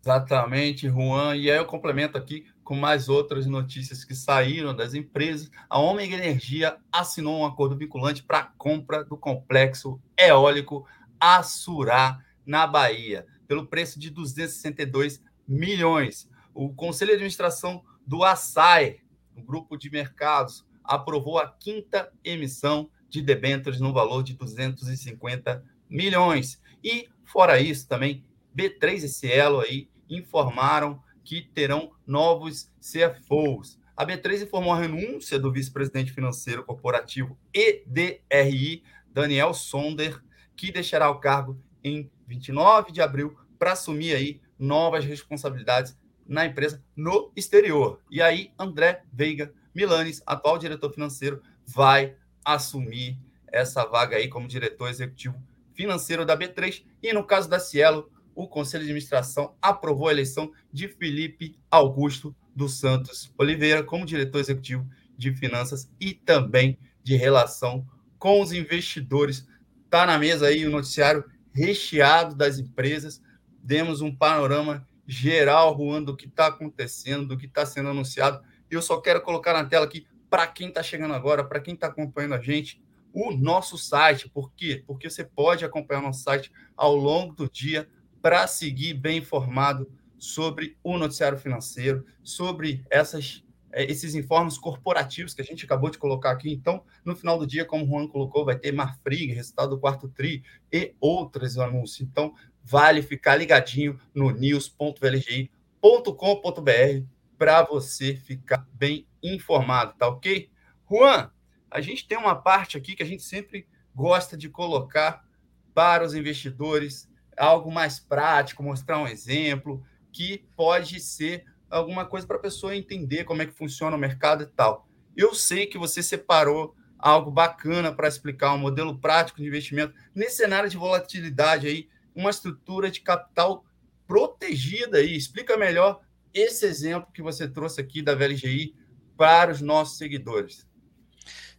Exatamente, 0.00 0.88
Juan. 0.88 1.36
E 1.36 1.50
aí 1.50 1.58
eu 1.58 1.66
complemento 1.66 2.16
aqui 2.16 2.46
com 2.68 2.76
mais 2.76 3.08
outras 3.08 3.46
notícias 3.46 4.04
que 4.04 4.14
saíram 4.14 4.76
das 4.76 4.92
empresas. 4.92 5.50
A 5.70 5.78
Omega 5.78 6.14
Energia 6.14 6.76
assinou 6.92 7.40
um 7.40 7.46
acordo 7.46 7.74
vinculante 7.74 8.22
para 8.22 8.40
a 8.40 8.44
compra 8.44 9.02
do 9.02 9.16
complexo 9.16 9.98
eólico 10.14 10.86
Assurá, 11.18 12.22
na 12.44 12.66
Bahia, 12.66 13.26
pelo 13.46 13.66
preço 13.66 13.98
de 13.98 14.10
262 14.10 15.22
milhões. 15.48 16.28
O 16.52 16.68
Conselho 16.74 17.12
de 17.12 17.14
Administração 17.14 17.82
do 18.06 18.22
Açaí, 18.22 19.00
o 19.34 19.42
grupo 19.42 19.78
de 19.78 19.88
mercados, 19.88 20.62
aprovou 20.84 21.38
a 21.38 21.48
quinta 21.48 22.12
emissão 22.22 22.90
de 23.08 23.22
debêntures 23.22 23.80
no 23.80 23.94
valor 23.94 24.22
de 24.22 24.34
250 24.34 25.64
milhões. 25.88 26.60
E, 26.84 27.08
fora 27.24 27.58
isso, 27.58 27.88
também 27.88 28.22
B3 28.54 29.04
e 29.04 29.08
Cielo 29.08 29.60
aí 29.60 29.88
informaram 30.10 31.02
que 31.28 31.42
terão 31.42 31.92
novos 32.06 32.72
CFOs. 32.80 33.78
A 33.94 34.06
B3 34.06 34.44
informou 34.44 34.72
a 34.72 34.78
renúncia 34.78 35.38
do 35.38 35.52
vice-presidente 35.52 36.10
financeiro 36.10 36.64
corporativo 36.64 37.38
EDRI, 37.52 38.82
Daniel 39.12 39.52
Sonder, 39.52 40.22
que 40.56 40.72
deixará 40.72 41.10
o 41.10 41.20
cargo 41.20 41.62
em 41.84 42.10
29 42.26 42.92
de 42.92 43.02
abril 43.02 43.36
para 43.58 43.72
assumir 43.72 44.16
aí 44.16 44.40
novas 44.58 45.04
responsabilidades 45.04 45.98
na 46.26 46.46
empresa 46.46 46.82
no 46.96 47.30
exterior. 47.36 48.00
E 48.10 48.22
aí, 48.22 48.50
André 48.58 49.02
Veiga 49.12 49.52
Milanes, 49.74 50.22
atual 50.24 50.56
diretor 50.56 50.90
financeiro, 50.94 51.42
vai 51.66 52.16
assumir 52.42 53.18
essa 53.48 53.84
vaga 53.84 54.16
aí 54.16 54.28
como 54.28 54.48
diretor 54.48 54.88
executivo 54.88 55.36
financeiro 55.74 56.24
da 56.24 56.38
B3. 56.38 56.86
E 57.02 57.12
no 57.12 57.22
caso 57.22 57.50
da 57.50 57.60
Cielo, 57.60 58.10
o 58.38 58.46
Conselho 58.46 58.84
de 58.84 58.90
Administração 58.90 59.56
aprovou 59.60 60.06
a 60.06 60.12
eleição 60.12 60.52
de 60.72 60.86
Felipe 60.86 61.58
Augusto 61.68 62.32
dos 62.54 62.78
Santos 62.78 63.34
Oliveira 63.36 63.82
como 63.82 64.06
diretor 64.06 64.38
executivo 64.38 64.88
de 65.16 65.32
finanças 65.32 65.90
e 65.98 66.14
também 66.14 66.78
de 67.02 67.16
relação 67.16 67.84
com 68.16 68.40
os 68.40 68.52
investidores. 68.52 69.44
Está 69.84 70.06
na 70.06 70.16
mesa 70.16 70.46
aí 70.46 70.64
o 70.64 70.70
noticiário 70.70 71.24
recheado 71.52 72.36
das 72.36 72.60
empresas. 72.60 73.20
Demos 73.60 74.02
um 74.02 74.14
panorama 74.14 74.86
geral, 75.04 75.76
Juan, 75.76 76.04
do 76.04 76.16
que 76.16 76.26
está 76.26 76.46
acontecendo, 76.46 77.26
do 77.26 77.36
que 77.36 77.46
está 77.46 77.66
sendo 77.66 77.88
anunciado. 77.88 78.40
E 78.70 78.74
eu 78.76 78.80
só 78.80 79.00
quero 79.00 79.20
colocar 79.20 79.52
na 79.52 79.64
tela 79.64 79.84
aqui, 79.84 80.06
para 80.30 80.46
quem 80.46 80.68
está 80.68 80.80
chegando 80.80 81.12
agora, 81.12 81.42
para 81.42 81.58
quem 81.58 81.74
está 81.74 81.88
acompanhando 81.88 82.36
a 82.36 82.40
gente, 82.40 82.80
o 83.12 83.32
nosso 83.32 83.76
site. 83.76 84.28
Por 84.28 84.52
quê? 84.52 84.84
Porque 84.86 85.10
você 85.10 85.24
pode 85.24 85.64
acompanhar 85.64 86.02
nosso 86.02 86.22
site 86.22 86.52
ao 86.76 86.94
longo 86.94 87.34
do 87.34 87.50
dia 87.50 87.88
para 88.20 88.46
seguir 88.46 88.94
bem 88.94 89.18
informado 89.18 89.90
sobre 90.18 90.76
o 90.82 90.98
noticiário 90.98 91.38
financeiro, 91.38 92.04
sobre 92.22 92.84
essas, 92.90 93.44
eh, 93.72 93.84
esses 93.84 94.14
informes 94.14 94.58
corporativos 94.58 95.32
que 95.32 95.42
a 95.42 95.44
gente 95.44 95.64
acabou 95.64 95.90
de 95.90 95.98
colocar 95.98 96.32
aqui. 96.32 96.52
Então, 96.52 96.82
no 97.04 97.14
final 97.14 97.38
do 97.38 97.46
dia, 97.46 97.64
como 97.64 97.84
o 97.84 97.88
Juan 97.88 98.08
colocou, 98.08 98.44
vai 98.44 98.58
ter 98.58 98.72
Marfrig, 98.72 99.32
resultado 99.32 99.70
do 99.70 99.78
quarto 99.78 100.08
TRI 100.08 100.42
e 100.72 100.94
outros 101.00 101.58
anúncios. 101.58 102.00
Então, 102.00 102.34
vale 102.64 103.02
ficar 103.02 103.36
ligadinho 103.36 103.98
no 104.14 104.30
news.vlgi.com.br 104.30 107.18
para 107.38 107.62
você 107.62 108.16
ficar 108.16 108.66
bem 108.72 109.06
informado, 109.22 109.94
tá 109.96 110.08
ok? 110.08 110.50
Juan, 110.90 111.30
a 111.70 111.80
gente 111.80 112.06
tem 112.06 112.18
uma 112.18 112.34
parte 112.34 112.76
aqui 112.76 112.96
que 112.96 113.02
a 113.02 113.06
gente 113.06 113.22
sempre 113.22 113.66
gosta 113.94 114.36
de 114.36 114.48
colocar 114.48 115.24
para 115.72 116.04
os 116.04 116.14
investidores 116.14 117.08
algo 117.38 117.70
mais 117.70 117.98
prático, 118.00 118.62
mostrar 118.62 118.98
um 118.98 119.06
exemplo, 119.06 119.82
que 120.12 120.44
pode 120.56 121.00
ser 121.00 121.44
alguma 121.70 122.04
coisa 122.04 122.26
para 122.26 122.36
a 122.36 122.40
pessoa 122.40 122.76
entender 122.76 123.24
como 123.24 123.42
é 123.42 123.46
que 123.46 123.52
funciona 123.52 123.96
o 123.96 124.00
mercado 124.00 124.42
e 124.42 124.46
tal. 124.46 124.88
Eu 125.16 125.34
sei 125.34 125.66
que 125.66 125.78
você 125.78 126.02
separou 126.02 126.74
algo 126.98 127.30
bacana 127.30 127.92
para 127.92 128.08
explicar 128.08 128.52
um 128.54 128.58
modelo 128.58 128.98
prático 128.98 129.40
de 129.40 129.46
investimento 129.46 129.94
nesse 130.14 130.36
cenário 130.36 130.68
de 130.68 130.76
volatilidade 130.76 131.66
aí, 131.66 131.88
uma 132.14 132.30
estrutura 132.30 132.90
de 132.90 133.00
capital 133.00 133.64
protegida 134.06 134.98
aí. 134.98 135.16
Explica 135.16 135.56
melhor 135.56 136.00
esse 136.34 136.66
exemplo 136.66 137.12
que 137.12 137.22
você 137.22 137.46
trouxe 137.48 137.80
aqui 137.80 138.02
da 138.02 138.14
VLGI 138.14 138.74
para 139.16 139.52
os 139.52 139.60
nossos 139.60 139.98
seguidores. 139.98 140.66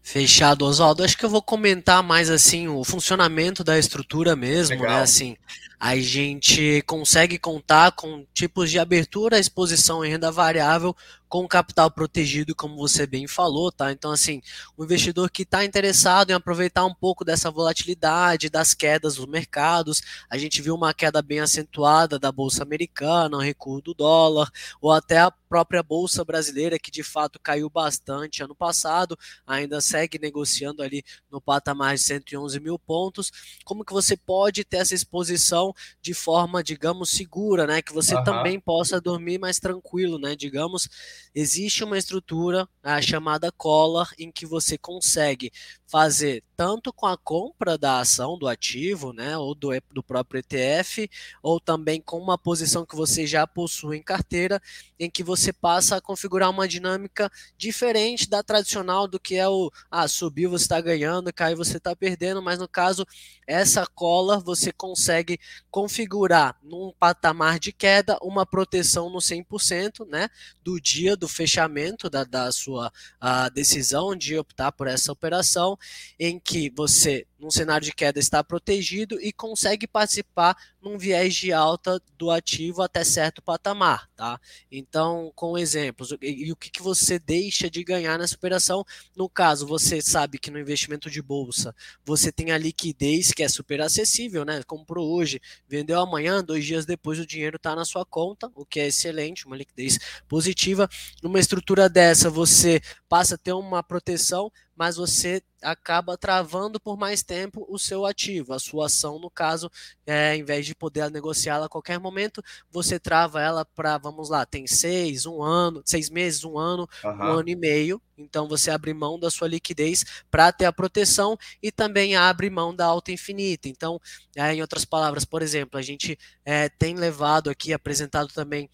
Fechado, 0.01 0.65
Oswaldo. 0.65 1.03
Acho 1.03 1.17
que 1.17 1.25
eu 1.25 1.29
vou 1.29 1.41
comentar 1.41 2.01
mais 2.01 2.29
assim 2.29 2.67
o 2.67 2.83
funcionamento 2.83 3.63
da 3.63 3.77
estrutura 3.77 4.35
mesmo, 4.35 4.75
né? 4.75 4.81
Legal. 4.81 4.97
né? 4.97 5.03
Assim, 5.03 5.37
a 5.79 5.95
gente 5.95 6.81
consegue 6.81 7.39
contar 7.39 7.93
com 7.93 8.25
tipos 8.33 8.69
de 8.69 8.77
abertura, 8.77 9.39
exposição 9.39 10.03
em 10.03 10.09
renda 10.09 10.29
variável 10.29 10.93
com 11.29 11.47
capital 11.47 11.91
protegido, 11.91 12.55
como 12.55 12.75
você 12.75 13.05
bem 13.05 13.27
falou, 13.27 13.71
tá? 13.71 13.91
Então, 13.91 14.11
assim, 14.11 14.41
o 14.75 14.83
investidor 14.83 15.29
que 15.29 15.43
está 15.43 15.63
interessado 15.63 16.31
em 16.31 16.33
aproveitar 16.33 16.83
um 16.85 16.93
pouco 16.93 17.23
dessa 17.23 17.51
volatilidade, 17.51 18.49
das 18.49 18.73
quedas 18.73 19.15
dos 19.15 19.27
mercados, 19.27 20.01
a 20.27 20.39
gente 20.39 20.59
viu 20.59 20.73
uma 20.73 20.91
queda 20.91 21.21
bem 21.21 21.39
acentuada 21.39 22.17
da 22.17 22.31
Bolsa 22.31 22.63
Americana, 22.63 23.37
o 23.37 23.39
recuo 23.39 23.79
do 23.79 23.93
dólar, 23.93 24.49
ou 24.81 24.91
até 24.91 25.19
a 25.19 25.31
própria 25.31 25.83
Bolsa 25.83 26.25
Brasileira, 26.25 26.79
que 26.79 26.89
de 26.89 27.03
fato 27.03 27.39
caiu 27.41 27.69
bastante 27.69 28.43
ano 28.43 28.55
passado, 28.55 29.17
ainda 29.45 29.79
segue 29.81 30.17
negociando 30.19 30.81
ali 30.81 31.03
no 31.29 31.39
patamar 31.39 31.95
de 31.95 32.01
111 32.01 32.59
mil 32.59 32.79
pontos. 32.79 33.31
Como 33.63 33.85
que 33.85 33.93
você 33.93 34.17
pode 34.17 34.63
ter 34.63 34.77
essa 34.77 34.95
exposição 34.95 35.68
de 36.01 36.13
forma, 36.13 36.63
digamos, 36.63 37.09
segura, 37.09 37.65
né? 37.65 37.81
Que 37.81 37.93
você 37.93 38.15
uhum. 38.15 38.23
também 38.23 38.59
possa 38.59 38.99
dormir 38.99 39.39
mais 39.39 39.59
tranquilo, 39.59 40.19
né? 40.19 40.35
Digamos, 40.35 40.87
existe 41.33 41.83
uma 41.83 41.97
estrutura 41.97 42.67
a 42.83 43.01
chamada 43.01 43.51
collar 43.51 44.11
em 44.17 44.31
que 44.31 44.45
você 44.45 44.77
consegue 44.77 45.51
fazer 45.89 46.43
tanto 46.55 46.91
com 46.91 47.07
a 47.07 47.17
compra 47.17 47.77
da 47.77 48.01
ação 48.01 48.37
do 48.37 48.45
ativo, 48.45 49.13
né, 49.13 49.37
ou 49.37 49.55
do, 49.55 49.69
do 49.91 50.03
próprio 50.03 50.39
ETF, 50.39 51.09
ou 51.41 51.57
também 51.57 52.01
com 52.01 52.19
uma 52.19 52.37
posição 52.37 52.85
que 52.85 52.97
você 52.97 53.25
já 53.25 53.47
possui 53.47 53.95
em 53.97 54.03
carteira, 54.03 54.61
em 54.99 55.09
que 55.09 55.23
você 55.23 55.53
passa 55.53 55.95
a 55.95 56.01
configurar 56.01 56.49
uma 56.49 56.67
dinâmica 56.67 57.31
diferente 57.57 58.29
da 58.29 58.43
tradicional 58.43 59.07
do 59.07 59.17
que 59.17 59.35
é 59.35 59.47
o 59.47 59.71
ah, 59.89 60.05
subiu 60.05 60.49
você 60.49 60.65
está 60.65 60.81
ganhando, 60.81 61.33
caiu 61.33 61.55
você 61.55 61.77
está 61.77 61.95
perdendo, 61.95 62.41
mas 62.41 62.59
no 62.59 62.67
caso 62.67 63.05
essa 63.47 63.87
cola 63.87 64.37
você 64.37 64.71
consegue 64.73 65.39
configurar 65.71 66.57
num 66.61 66.93
patamar 66.99 67.57
de 67.57 67.71
queda 67.71 68.17
uma 68.21 68.45
proteção 68.45 69.09
no 69.09 69.19
100%, 69.19 70.05
né, 70.07 70.27
do 70.61 70.79
dia 70.79 71.15
do 71.15 71.27
fechamento 71.27 72.09
da, 72.09 72.25
da 72.25 72.51
sua 72.51 72.91
a 73.19 73.47
decisão 73.47 74.13
de 74.13 74.37
optar 74.37 74.73
por 74.73 74.87
essa 74.87 75.11
operação, 75.11 75.78
em 76.19 76.39
que 76.39 76.69
você 76.69 77.25
num 77.39 77.49
cenário 77.49 77.85
de 77.85 77.93
queda 77.93 78.19
está 78.19 78.43
protegido 78.43 79.19
e 79.21 79.31
consegue 79.31 79.87
participar 79.87 80.57
num 80.81 80.97
viés 80.97 81.33
de 81.35 81.53
alta 81.53 82.01
do 82.17 82.29
ativo 82.29 82.81
até 82.81 83.03
certo 83.03 83.41
patamar, 83.41 84.09
tá? 84.15 84.39
Então, 84.69 85.31
com 85.33 85.57
exemplos, 85.57 86.13
e, 86.21 86.51
o 86.51 86.55
que, 86.55 86.69
que 86.69 86.81
você 86.81 87.17
deixa 87.17 87.69
de 87.69 87.83
ganhar 87.83 88.19
nessa 88.19 88.35
operação? 88.35 88.85
No 89.15 89.29
caso, 89.29 89.65
você 89.65 90.01
sabe 90.01 90.37
que 90.37 90.51
no 90.51 90.59
investimento 90.59 91.09
de 91.09 91.21
bolsa 91.21 91.73
você 92.03 92.31
tem 92.31 92.51
a 92.51 92.57
liquidez 92.57 93.31
que 93.31 93.43
é 93.43 93.47
super 93.47 93.81
acessível, 93.81 94.43
né? 94.43 94.61
Comprou 94.63 95.09
hoje, 95.09 95.41
vendeu 95.67 95.99
amanhã, 95.99 96.43
dois 96.43 96.65
dias 96.65 96.85
depois 96.85 97.19
o 97.19 97.25
dinheiro 97.25 97.55
está 97.55 97.75
na 97.75 97.85
sua 97.85 98.05
conta, 98.05 98.51
o 98.53 98.65
que 98.65 98.81
é 98.81 98.87
excelente, 98.87 99.45
uma 99.45 99.55
liquidez 99.55 99.97
positiva. 100.27 100.89
Numa 101.23 101.39
estrutura 101.39 101.87
dessa, 101.87 102.29
você 102.29 102.81
passa 103.07 103.35
a 103.35 103.37
ter 103.37 103.53
uma 103.53 103.81
proteção, 103.81 104.51
mas 104.79 104.95
você 104.95 105.43
acaba 105.61 106.17
travando 106.17 106.79
por 106.79 106.97
mais 106.97 107.21
tempo 107.21 107.65
o 107.67 107.77
seu 107.77 108.05
ativo, 108.05 108.53
a 108.53 108.59
sua 108.59 108.85
ação, 108.85 109.19
no 109.19 109.29
caso, 109.29 109.69
é, 110.07 110.33
em 110.33 110.41
vez 110.41 110.65
de 110.65 110.73
poder 110.73 111.11
negociá-la 111.11 111.65
a 111.65 111.69
qualquer 111.69 111.99
momento, 111.99 112.41
você 112.71 112.97
trava 112.97 113.41
ela 113.41 113.65
para, 113.65 113.97
vamos 113.97 114.29
lá, 114.29 114.45
tem 114.45 114.65
seis, 114.65 115.25
um 115.25 115.43
ano, 115.43 115.81
seis 115.83 116.09
meses, 116.09 116.45
um 116.45 116.57
ano, 116.57 116.87
uhum. 117.03 117.11
um 117.11 117.23
ano 117.23 117.49
e 117.49 117.57
meio. 117.57 118.01
Então 118.17 118.47
você 118.47 118.71
abre 118.71 118.93
mão 118.93 119.19
da 119.19 119.29
sua 119.29 119.49
liquidez 119.49 120.05
para 120.31 120.49
ter 120.49 120.63
a 120.63 120.71
proteção 120.71 121.37
e 121.61 121.73
também 121.73 122.15
abre 122.15 122.49
mão 122.49 122.73
da 122.73 122.85
alta 122.85 123.11
infinita. 123.11 123.67
Então, 123.67 123.99
é, 124.37 124.53
em 124.53 124.61
outras 124.61 124.85
palavras, 124.85 125.25
por 125.25 125.41
exemplo, 125.41 125.77
a 125.77 125.81
gente 125.81 126.17
é, 126.45 126.69
tem 126.69 126.95
levado 126.95 127.49
aqui, 127.49 127.73
apresentado 127.73 128.29
também 128.29 128.69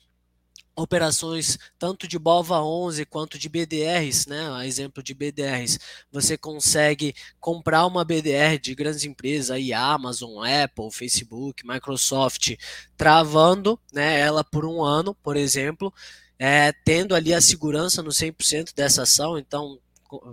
operações 0.76 1.58
tanto 1.80 2.08
de 2.08 2.20
BOVA 2.20 2.62
11 2.62 3.06
quanto 3.06 3.40
de 3.40 3.48
BDRs, 3.48 4.28
né? 4.28 4.52
A 4.52 4.66
exemplo 4.66 5.02
de 5.02 5.14
BDRs, 5.14 5.80
você 6.12 6.38
consegue 6.38 7.16
comprar 7.40 7.86
uma 7.86 8.04
BDR 8.04 8.60
de 8.62 8.76
grandes 8.76 9.06
empresas, 9.06 9.52
aí 9.52 9.72
Amazon, 9.72 10.44
Apple, 10.46 10.92
Facebook, 10.92 11.66
Microsoft, 11.66 12.56
travando, 12.98 13.80
né? 13.94 14.20
Ela 14.20 14.44
por 14.44 14.66
um 14.66 14.84
ano, 14.84 15.16
por 15.16 15.38
exemplo, 15.38 15.94
é, 16.38 16.74
tendo 16.84 17.16
ali 17.16 17.34
a 17.34 17.42
segurança 17.42 18.04
no 18.04 18.10
100% 18.12 18.74
dessa 18.76 19.04
ação, 19.04 19.38
então 19.38 19.80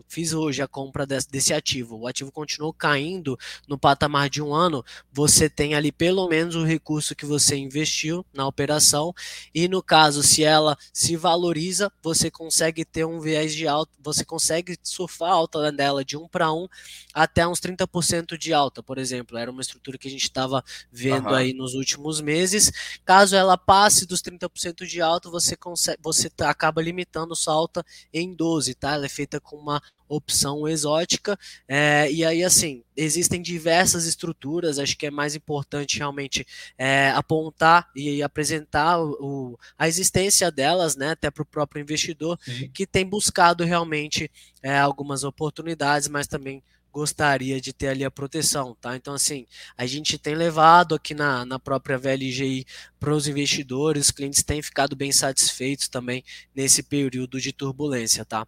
fiz 0.08 0.32
hoje 0.32 0.62
a 0.62 0.68
compra 0.68 1.06
desse, 1.06 1.30
desse, 1.30 1.52
ativo, 1.52 1.98
o 1.98 2.06
ativo 2.06 2.30
continuou 2.30 2.72
caindo 2.72 3.38
no 3.66 3.78
patamar 3.78 4.28
de 4.28 4.42
um 4.42 4.54
ano, 4.54 4.84
você 5.12 5.48
tem 5.48 5.74
ali 5.74 5.90
pelo 5.90 6.28
menos 6.28 6.54
o 6.54 6.64
recurso 6.64 7.14
que 7.14 7.26
você 7.26 7.56
investiu 7.56 8.24
na 8.32 8.46
operação, 8.46 9.14
e 9.54 9.68
no 9.68 9.82
caso, 9.82 10.22
se 10.22 10.44
ela 10.44 10.76
se 10.92 11.16
valoriza, 11.16 11.90
você 12.02 12.30
consegue 12.30 12.84
ter 12.84 13.04
um 13.04 13.20
viés 13.20 13.54
de 13.54 13.66
alta, 13.66 13.92
você 14.02 14.24
consegue 14.24 14.76
surfar 14.82 15.30
a 15.30 15.34
alta 15.34 15.72
dela 15.72 16.04
de 16.04 16.16
um 16.16 16.26
para 16.28 16.52
um 16.52 16.68
até 17.14 17.46
uns 17.46 17.60
30% 17.60 18.36
de 18.36 18.52
alta, 18.52 18.82
por 18.82 18.98
exemplo. 18.98 19.38
Era 19.38 19.50
uma 19.50 19.60
estrutura 19.60 19.98
que 19.98 20.08
a 20.08 20.10
gente 20.10 20.22
estava 20.22 20.64
vendo 20.90 21.28
uhum. 21.28 21.34
aí 21.34 21.52
nos 21.52 21.74
últimos 21.74 22.20
meses. 22.20 22.72
Caso 23.04 23.36
ela 23.36 23.56
passe 23.56 24.06
dos 24.06 24.20
30% 24.22 24.86
de 24.86 25.00
alta, 25.00 25.30
você 25.30 25.56
consegue, 25.56 25.98
você 26.02 26.28
tá, 26.28 26.50
acaba 26.50 26.82
limitando 26.82 27.36
sua 27.36 27.54
alta 27.54 27.84
em 28.12 28.34
12, 28.34 28.74
tá? 28.74 28.92
Ela 28.92 29.06
é 29.06 29.08
feita 29.08 29.40
com 29.40 29.61
uma 29.62 29.82
opção 30.08 30.68
exótica. 30.68 31.38
É, 31.66 32.10
e 32.10 32.24
aí, 32.24 32.44
assim, 32.44 32.82
existem 32.96 33.40
diversas 33.40 34.04
estruturas, 34.04 34.78
acho 34.78 34.96
que 34.96 35.06
é 35.06 35.10
mais 35.10 35.34
importante 35.34 35.98
realmente 35.98 36.46
é, 36.76 37.10
apontar 37.10 37.88
e 37.96 38.22
apresentar 38.22 39.00
o, 39.00 39.58
a 39.78 39.88
existência 39.88 40.50
delas, 40.50 40.96
né, 40.96 41.10
até 41.10 41.30
para 41.30 41.42
o 41.42 41.46
próprio 41.46 41.80
investidor, 41.80 42.38
Sim. 42.44 42.70
que 42.72 42.86
tem 42.86 43.06
buscado 43.06 43.64
realmente 43.64 44.30
é, 44.62 44.78
algumas 44.78 45.24
oportunidades, 45.24 46.08
mas 46.08 46.26
também 46.26 46.62
gostaria 46.92 47.58
de 47.58 47.72
ter 47.72 47.88
ali 47.88 48.04
a 48.04 48.10
proteção, 48.10 48.76
tá? 48.78 48.94
Então, 48.94 49.14
assim, 49.14 49.46
a 49.78 49.86
gente 49.86 50.18
tem 50.18 50.34
levado 50.34 50.94
aqui 50.94 51.14
na, 51.14 51.44
na 51.46 51.58
própria 51.58 51.96
VLGI 51.96 52.66
para 53.00 53.14
os 53.14 53.26
investidores, 53.26 54.06
os 54.06 54.10
clientes 54.10 54.42
têm 54.42 54.60
ficado 54.60 54.94
bem 54.94 55.10
satisfeitos 55.10 55.88
também 55.88 56.22
nesse 56.54 56.82
período 56.82 57.40
de 57.40 57.50
turbulência, 57.50 58.24
tá? 58.26 58.46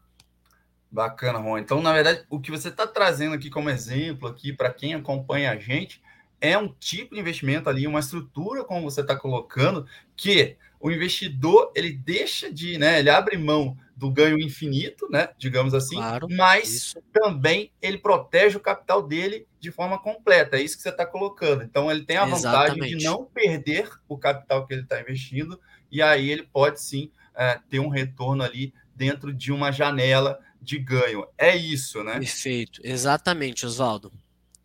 Bacana, 0.95 1.41
Ron. 1.41 1.59
Então, 1.59 1.83
na 1.83 1.93
verdade, 1.93 2.25
o 2.31 2.39
que 2.39 2.53
você 2.53 2.69
está 2.69 2.87
trazendo 2.87 3.35
aqui 3.35 3.51
como 3.51 3.69
exemplo 3.69 4.29
aqui 4.29 4.53
para 4.53 4.73
quem 4.73 4.95
acompanha 4.95 5.51
a 5.51 5.57
gente 5.57 6.01
é 6.41 6.57
um 6.57 6.69
tipo 6.69 7.17
de 7.17 7.21
investimento 7.21 7.69
ali, 7.69 7.85
uma 7.87 7.99
estrutura, 7.99 8.63
como 8.63 8.89
você 8.89 9.01
está 9.01 9.17
colocando, 9.17 9.87
que 10.17 10.57
o 10.79 10.93
investidor 10.93 11.73
ele 11.75 11.91
deixa 11.91 12.53
de, 12.53 12.79
né? 12.79 13.01
Ele 13.01 13.11
abre 13.11 13.37
mão 13.37 13.77
do 13.97 14.09
ganho 14.09 14.39
infinito, 14.39 15.09
né? 15.11 15.31
Digamos 15.37 15.75
assim, 15.75 15.97
claro, 15.97 16.29
mas 16.31 16.73
isso. 16.73 17.03
também 17.13 17.73
ele 17.83 17.99
protege 17.99 18.57
o 18.57 18.61
capital 18.61 19.03
dele 19.03 19.49
de 19.59 19.73
forma 19.73 19.99
completa. 19.99 20.59
É 20.59 20.63
isso 20.63 20.77
que 20.77 20.83
você 20.83 20.91
está 20.91 21.05
colocando. 21.05 21.65
Então 21.65 21.91
ele 21.91 22.05
tem 22.05 22.19
a 22.19 22.29
Exatamente. 22.29 22.79
vantagem 22.79 22.97
de 22.99 23.05
não 23.05 23.25
perder 23.25 23.91
o 24.09 24.17
capital 24.17 24.65
que 24.65 24.75
ele 24.75 24.83
está 24.83 25.01
investindo, 25.01 25.59
e 25.91 26.01
aí 26.01 26.31
ele 26.31 26.45
pode 26.45 26.81
sim 26.81 27.11
é, 27.35 27.59
ter 27.69 27.81
um 27.81 27.89
retorno 27.89 28.45
ali 28.45 28.73
dentro 28.95 29.33
de 29.33 29.51
uma 29.51 29.73
janela 29.73 30.39
de 30.65 30.79
ganho. 30.79 31.27
É 31.37 31.55
isso, 31.55 32.03
né? 32.03 32.19
Perfeito, 32.19 32.81
exatamente, 32.83 33.67
Oswaldo. 33.67 34.11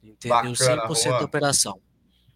Entendeu? 0.04 0.38
Bacana, 0.38 0.88
100% 0.88 1.04
Juan. 1.04 1.20
da 1.20 1.26
operação. 1.26 1.82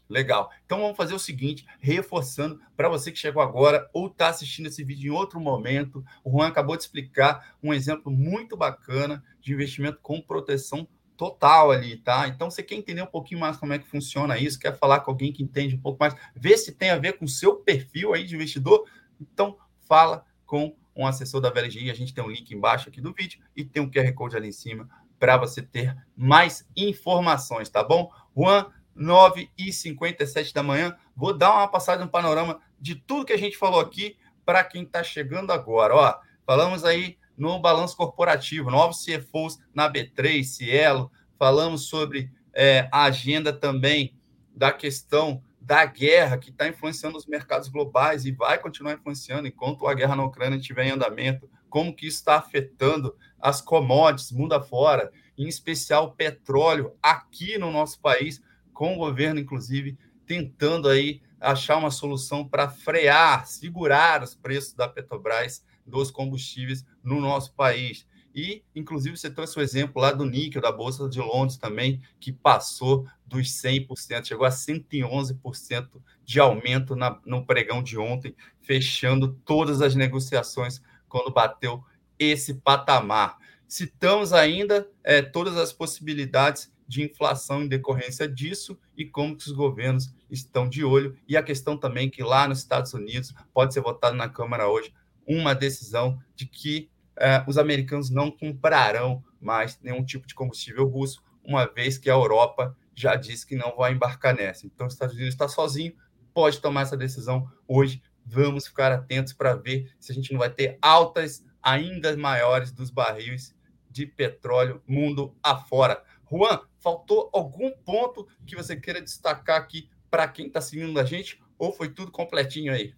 Legal. 0.10 0.52
Então 0.66 0.82
vamos 0.82 0.98
fazer 0.98 1.14
o 1.14 1.20
seguinte, 1.20 1.66
reforçando 1.80 2.60
para 2.76 2.90
você 2.90 3.12
que 3.12 3.18
chegou 3.18 3.42
agora 3.42 3.90
ou 3.94 4.08
está 4.08 4.28
assistindo 4.28 4.68
esse 4.68 4.84
vídeo 4.84 5.12
em 5.12 5.16
outro 5.16 5.40
momento, 5.40 6.04
o 6.24 6.30
Juan 6.30 6.48
acabou 6.48 6.76
de 6.76 6.84
explicar 6.84 7.56
um 7.64 7.74
exemplo 7.74 8.12
muito 8.12 8.56
bacana 8.56 9.24
de 9.42 9.54
investimento 9.54 10.00
com 10.02 10.22
proteção 10.22 10.88
total 11.16 11.72
ali, 11.72 11.98
tá? 11.98 12.28
Então 12.28 12.52
você 12.52 12.62
quer 12.62 12.76
entender 12.76 13.02
um 13.02 13.08
pouquinho 13.08 13.40
mais 13.40 13.56
como 13.58 13.74
é 13.74 13.80
que 13.80 13.88
funciona 13.88 14.38
isso, 14.38 14.60
quer 14.60 14.78
falar 14.78 15.00
com 15.00 15.12
alguém 15.12 15.32
que 15.32 15.42
entende 15.42 15.76
um 15.76 15.82
pouco 15.82 15.98
mais, 16.00 16.16
ver 16.36 16.58
se 16.58 16.74
tem 16.74 16.90
a 16.90 16.98
ver 16.98 17.14
com 17.14 17.26
o 17.26 17.30
seu 17.30 17.56
perfil 17.56 18.14
aí 18.14 18.26
de 18.26 18.36
investidor, 18.36 18.86
então 19.22 19.58
fala 19.88 20.26
com 20.46 20.76
um 20.96 21.06
assessor 21.06 21.42
da 21.42 21.50
VLGI. 21.50 21.90
A 21.90 21.96
gente 21.96 22.14
tem 22.14 22.24
um 22.24 22.30
link 22.30 22.52
embaixo 22.54 22.90
aqui 22.90 23.02
do 23.02 23.14
vídeo 23.14 23.40
e 23.56 23.64
tem 23.64 23.82
um 23.82 23.90
QR 23.90 24.12
Code 24.14 24.36
ali 24.36 24.50
em 24.50 24.54
cima 24.54 24.90
para 25.20 25.38
você 25.38 25.62
ter 25.62 25.96
mais 26.16 26.68
informações, 26.76 27.70
tá 27.70 27.84
bom? 27.84 28.12
Juan, 28.36 28.68
9 28.96 29.50
e 29.58 29.72
57 29.72 30.54
da 30.54 30.62
manhã. 30.62 30.96
Vou 31.16 31.36
dar 31.36 31.54
uma 31.54 31.68
passada 31.68 32.04
no 32.04 32.12
panorama 32.12 32.60
de 32.80 32.96
tudo 32.96 33.26
que 33.26 33.34
a 33.34 33.38
gente 33.38 33.58
falou 33.58 33.80
aqui 33.80 34.18
para 34.46 34.64
quem 34.64 34.84
está 34.84 35.04
chegando 35.04 35.52
agora. 35.52 35.96
Ó, 35.96 36.16
falamos 36.46 36.84
aí 36.84 37.18
no 37.38 37.60
balanço 37.60 37.96
corporativo, 37.98 38.70
novos 38.70 39.04
CFOs 39.04 39.58
na 39.74 39.92
B3, 39.92 40.44
Cielo, 40.44 41.12
falamos 41.38 41.88
sobre 41.88 42.32
é, 42.54 42.88
a 42.92 43.04
agenda 43.04 43.52
também 43.52 44.16
da 44.56 44.72
questão 44.72 45.42
da 45.64 45.86
guerra 45.86 46.38
que 46.38 46.50
está 46.50 46.68
influenciando 46.68 47.18
os 47.18 47.26
mercados 47.26 47.70
globais 47.70 48.26
e 48.26 48.32
vai 48.32 48.58
continuar 48.58 48.94
influenciando 48.94 49.48
enquanto 49.48 49.88
a 49.88 49.94
guerra 49.94 50.16
na 50.16 50.26
Ucrânia 50.26 50.58
estiver 50.58 50.86
em 50.86 50.92
andamento, 50.92 51.50
como 51.70 51.96
que 51.96 52.06
isso 52.06 52.18
está 52.18 52.36
afetando 52.36 53.16
as 53.40 53.62
commodities 53.62 54.32
mundo 54.32 54.54
afora, 54.54 55.12
em 55.38 55.48
especial 55.48 56.12
petróleo 56.12 56.94
aqui 57.02 57.58
no 57.58 57.72
nosso 57.72 58.00
país, 58.02 58.44
com 58.74 58.94
o 58.94 58.98
governo, 58.98 59.40
inclusive, 59.40 59.98
tentando 60.26 60.90
aí 60.90 61.22
achar 61.40 61.78
uma 61.78 61.92
solução 61.92 62.46
para 62.48 62.70
frear, 62.70 63.48
segurar 63.48 64.22
os 64.22 64.36
preços 64.36 64.74
da 64.74 64.88
Petrobras 64.88 65.66
dos 65.86 66.12
combustíveis 66.12 66.86
no 67.02 67.22
nosso 67.22 67.54
país. 67.54 68.06
E, 68.36 68.64
inclusive, 68.76 69.16
você 69.16 69.30
trouxe 69.30 69.58
o 69.58 69.62
exemplo 69.62 70.02
lá 70.02 70.12
do 70.12 70.26
níquel, 70.26 70.62
da 70.62 70.72
Bolsa 70.72 71.08
de 71.08 71.20
Londres 71.20 71.58
também, 71.58 72.02
que 72.20 72.32
passou 72.32 73.08
dos 73.26 73.48
100%, 73.48 74.26
chegou 74.26 74.46
a 74.46 74.50
111% 74.50 76.02
de 76.24 76.40
aumento 76.40 76.96
na, 76.96 77.20
no 77.26 77.46
pregão 77.46 77.84
de 77.84 77.98
ontem, 77.98 78.36
fechando 78.62 79.40
todas 79.46 79.82
as 79.82 79.94
negociações 79.94 80.82
quando 81.08 81.32
bateu 81.32 81.84
esse 82.18 82.56
patamar. 82.56 83.38
Citamos 83.68 84.34
ainda 84.34 84.90
é, 85.04 85.22
todas 85.22 85.58
as 85.58 85.72
possibilidades 85.72 86.72
de 86.88 87.04
inflação 87.04 87.64
em 87.64 87.68
decorrência 87.68 88.28
disso 88.28 88.78
e 88.96 89.06
como 89.06 89.36
que 89.36 89.48
os 89.48 89.52
governos 89.52 90.14
estão 90.30 90.68
de 90.68 90.84
olho. 90.84 91.18
E 91.28 91.38
a 91.38 91.44
questão 91.44 91.78
também 91.78 92.10
que 92.10 92.24
lá 92.24 92.48
nos 92.48 92.60
Estados 92.60 92.94
Unidos 92.94 93.34
pode 93.54 93.74
ser 93.74 93.82
votada 93.82 94.16
na 94.16 94.30
Câmara 94.30 94.68
hoje 94.68 94.94
uma 95.26 95.56
decisão 95.56 96.20
de 96.36 96.46
que 96.46 96.90
é, 97.18 97.44
os 97.48 97.58
americanos 97.58 98.10
não 98.10 98.32
comprarão 98.32 99.24
mais 99.40 99.80
nenhum 99.82 100.04
tipo 100.04 100.28
de 100.28 100.34
combustível 100.34 100.88
russo, 100.88 101.22
uma 101.44 101.66
vez 101.66 101.98
que 101.98 102.10
a 102.10 102.14
Europa 102.14 102.76
já 102.96 103.16
disse 103.16 103.46
que 103.46 103.56
não 103.56 103.76
vai 103.76 103.94
embarcar 103.94 104.36
nessa. 104.36 104.66
Então, 104.66 104.88
os 104.88 104.94
Estados 104.94 105.16
Unidos 105.16 105.34
está 105.34 105.48
sozinho, 105.48 105.94
pode 106.34 106.60
tomar 106.60 106.82
essa 106.82 106.98
decisão 106.98 107.50
hoje. 107.68 108.02
Vamos 108.26 108.68
ficar 108.68 108.92
atentos 108.92 109.34
para 109.34 109.56
ver 109.56 109.94
se 110.00 110.12
a 110.12 110.16
gente 110.16 110.32
não 110.32 110.40
vai 110.40 110.50
ter 110.50 110.78
altas 110.82 111.44
ainda 111.62 112.16
maiores 112.16 112.72
dos 112.72 112.90
barris 112.90 113.54
de 113.90 114.06
petróleo 114.06 114.82
mundo 114.88 115.36
afora. 115.44 116.02
Juan, 116.30 116.62
faltou 116.80 117.30
algum 117.34 117.72
ponto 117.72 118.28
que 118.46 118.56
você 118.56 118.76
queira 118.76 119.02
destacar 119.02 119.58
aqui 119.58 119.90
para 120.10 120.28
quem 120.28 120.48
está 120.48 120.62
seguindo 120.62 121.00
a 121.00 121.04
gente? 121.04 121.42
Ou 121.58 121.72
foi 121.72 121.90
tudo 121.90 122.12
completinho 122.12 122.74
aí? 122.74 122.94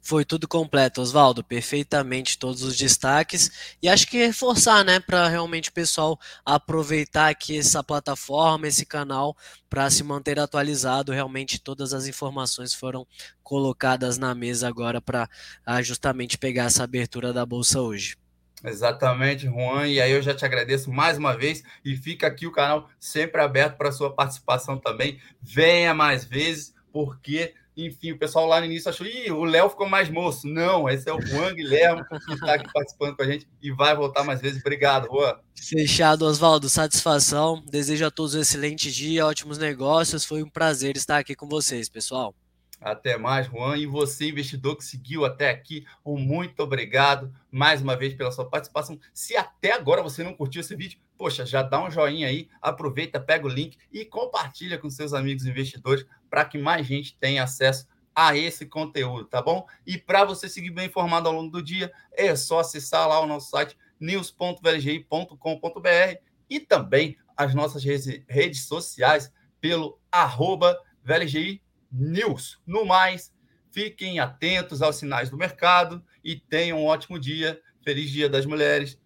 Foi 0.00 0.24
tudo 0.24 0.46
completo, 0.46 1.00
Oswaldo, 1.00 1.42
perfeitamente 1.42 2.38
todos 2.38 2.62
os 2.62 2.76
destaques. 2.76 3.76
E 3.82 3.88
acho 3.88 4.06
que 4.06 4.18
reforçar, 4.18 4.84
né, 4.84 5.00
para 5.00 5.28
realmente 5.28 5.70
o 5.70 5.72
pessoal 5.72 6.18
aproveitar 6.44 7.28
aqui 7.28 7.58
essa 7.58 7.82
plataforma, 7.82 8.68
esse 8.68 8.84
canal, 8.84 9.36
para 9.68 9.88
se 9.90 10.02
manter 10.02 10.38
atualizado. 10.38 11.12
Realmente 11.12 11.58
todas 11.58 11.94
as 11.94 12.06
informações 12.06 12.74
foram 12.74 13.06
colocadas 13.42 14.18
na 14.18 14.34
mesa 14.34 14.68
agora 14.68 15.00
para 15.00 15.28
ah, 15.64 15.80
justamente 15.82 16.36
pegar 16.36 16.64
essa 16.64 16.84
abertura 16.84 17.32
da 17.32 17.46
bolsa 17.46 17.80
hoje. 17.80 18.16
Exatamente, 18.64 19.44
Juan. 19.44 19.86
E 19.86 20.00
aí 20.00 20.10
eu 20.10 20.22
já 20.22 20.34
te 20.34 20.44
agradeço 20.44 20.90
mais 20.90 21.18
uma 21.18 21.36
vez 21.36 21.62
e 21.84 21.94
fica 21.96 22.26
aqui 22.26 22.46
o 22.46 22.52
canal 22.52 22.88
sempre 22.98 23.42
aberto 23.42 23.76
para 23.76 23.92
sua 23.92 24.14
participação 24.14 24.78
também. 24.78 25.20
Venha 25.40 25.92
mais 25.92 26.24
vezes, 26.24 26.74
porque, 26.90 27.54
enfim, 27.76 28.12
o 28.12 28.18
pessoal 28.18 28.46
lá 28.46 28.60
no 28.60 28.66
início 28.66 28.88
achou, 28.88 29.06
Ih, 29.06 29.30
o 29.32 29.44
Léo 29.44 29.68
ficou 29.68 29.88
mais 29.88 30.08
moço. 30.08 30.46
Não, 30.46 30.88
esse 30.88 31.08
é 31.08 31.12
o 31.12 31.20
Juan 31.20 31.54
Guilherme 31.54 32.02
que 32.04 32.32
está 32.34 32.54
aqui 32.54 32.72
participando 32.72 33.16
com 33.16 33.22
a 33.22 33.26
gente 33.26 33.48
e 33.60 33.72
vai 33.72 33.96
voltar 33.96 34.22
mais 34.22 34.40
vezes. 34.40 34.60
Obrigado, 34.60 35.08
Juan. 35.08 35.34
Fechado, 35.56 36.24
Oswaldo. 36.24 36.68
Satisfação. 36.68 37.62
Desejo 37.70 38.06
a 38.06 38.10
todos 38.10 38.34
um 38.34 38.40
excelente 38.40 38.92
dia, 38.92 39.26
ótimos 39.26 39.58
negócios. 39.58 40.24
Foi 40.24 40.42
um 40.42 40.48
prazer 40.48 40.96
estar 40.96 41.18
aqui 41.18 41.34
com 41.34 41.48
vocês, 41.48 41.88
pessoal. 41.88 42.34
Até 42.80 43.16
mais, 43.16 43.46
Juan. 43.46 43.78
E 43.78 43.86
você, 43.86 44.28
investidor 44.28 44.76
que 44.76 44.84
seguiu 44.84 45.24
até 45.24 45.50
aqui, 45.50 45.86
um 46.04 46.18
muito 46.18 46.60
obrigado 46.60 47.32
mais 47.50 47.80
uma 47.80 47.96
vez 47.96 48.14
pela 48.14 48.32
sua 48.32 48.48
participação. 48.48 48.98
Se 49.12 49.36
até 49.36 49.72
agora 49.72 50.02
você 50.02 50.22
não 50.22 50.34
curtiu 50.34 50.60
esse 50.60 50.76
vídeo, 50.76 50.98
poxa, 51.16 51.46
já 51.46 51.62
dá 51.62 51.82
um 51.82 51.90
joinha 51.90 52.28
aí, 52.28 52.48
aproveita, 52.60 53.20
pega 53.20 53.46
o 53.46 53.50
link 53.50 53.78
e 53.92 54.04
compartilha 54.04 54.78
com 54.78 54.90
seus 54.90 55.14
amigos 55.14 55.46
investidores 55.46 56.04
para 56.28 56.44
que 56.44 56.58
mais 56.58 56.86
gente 56.86 57.16
tenha 57.18 57.44
acesso 57.44 57.86
a 58.14 58.36
esse 58.36 58.66
conteúdo, 58.66 59.24
tá 59.24 59.42
bom? 59.42 59.66
E 59.86 59.98
para 59.98 60.24
você 60.24 60.48
seguir 60.48 60.70
bem 60.70 60.86
informado 60.86 61.28
ao 61.28 61.34
longo 61.34 61.50
do 61.50 61.62
dia, 61.62 61.92
é 62.12 62.36
só 62.36 62.60
acessar 62.60 63.08
lá 63.08 63.20
o 63.20 63.26
nosso 63.26 63.50
site 63.50 63.76
news.vlgi.com.br 63.98 66.18
e 66.48 66.60
também 66.60 67.16
as 67.36 67.54
nossas 67.54 67.82
redes 67.82 68.66
sociais 68.66 69.32
pelo 69.60 69.98
arroba 70.12 70.78
VLGI 71.02 71.63
News. 71.94 72.60
No 72.66 72.84
mais, 72.84 73.32
fiquem 73.70 74.18
atentos 74.18 74.82
aos 74.82 74.96
sinais 74.96 75.30
do 75.30 75.36
mercado 75.36 76.04
e 76.22 76.38
tenham 76.38 76.80
um 76.80 76.86
ótimo 76.86 77.18
dia. 77.18 77.60
Feliz 77.82 78.10
Dia 78.10 78.28
das 78.28 78.46
Mulheres. 78.46 78.98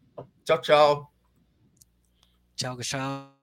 Tchau, 0.45 0.61
tchau. 0.61 1.13
Tchau, 2.57 2.77
tchau. 2.79 3.38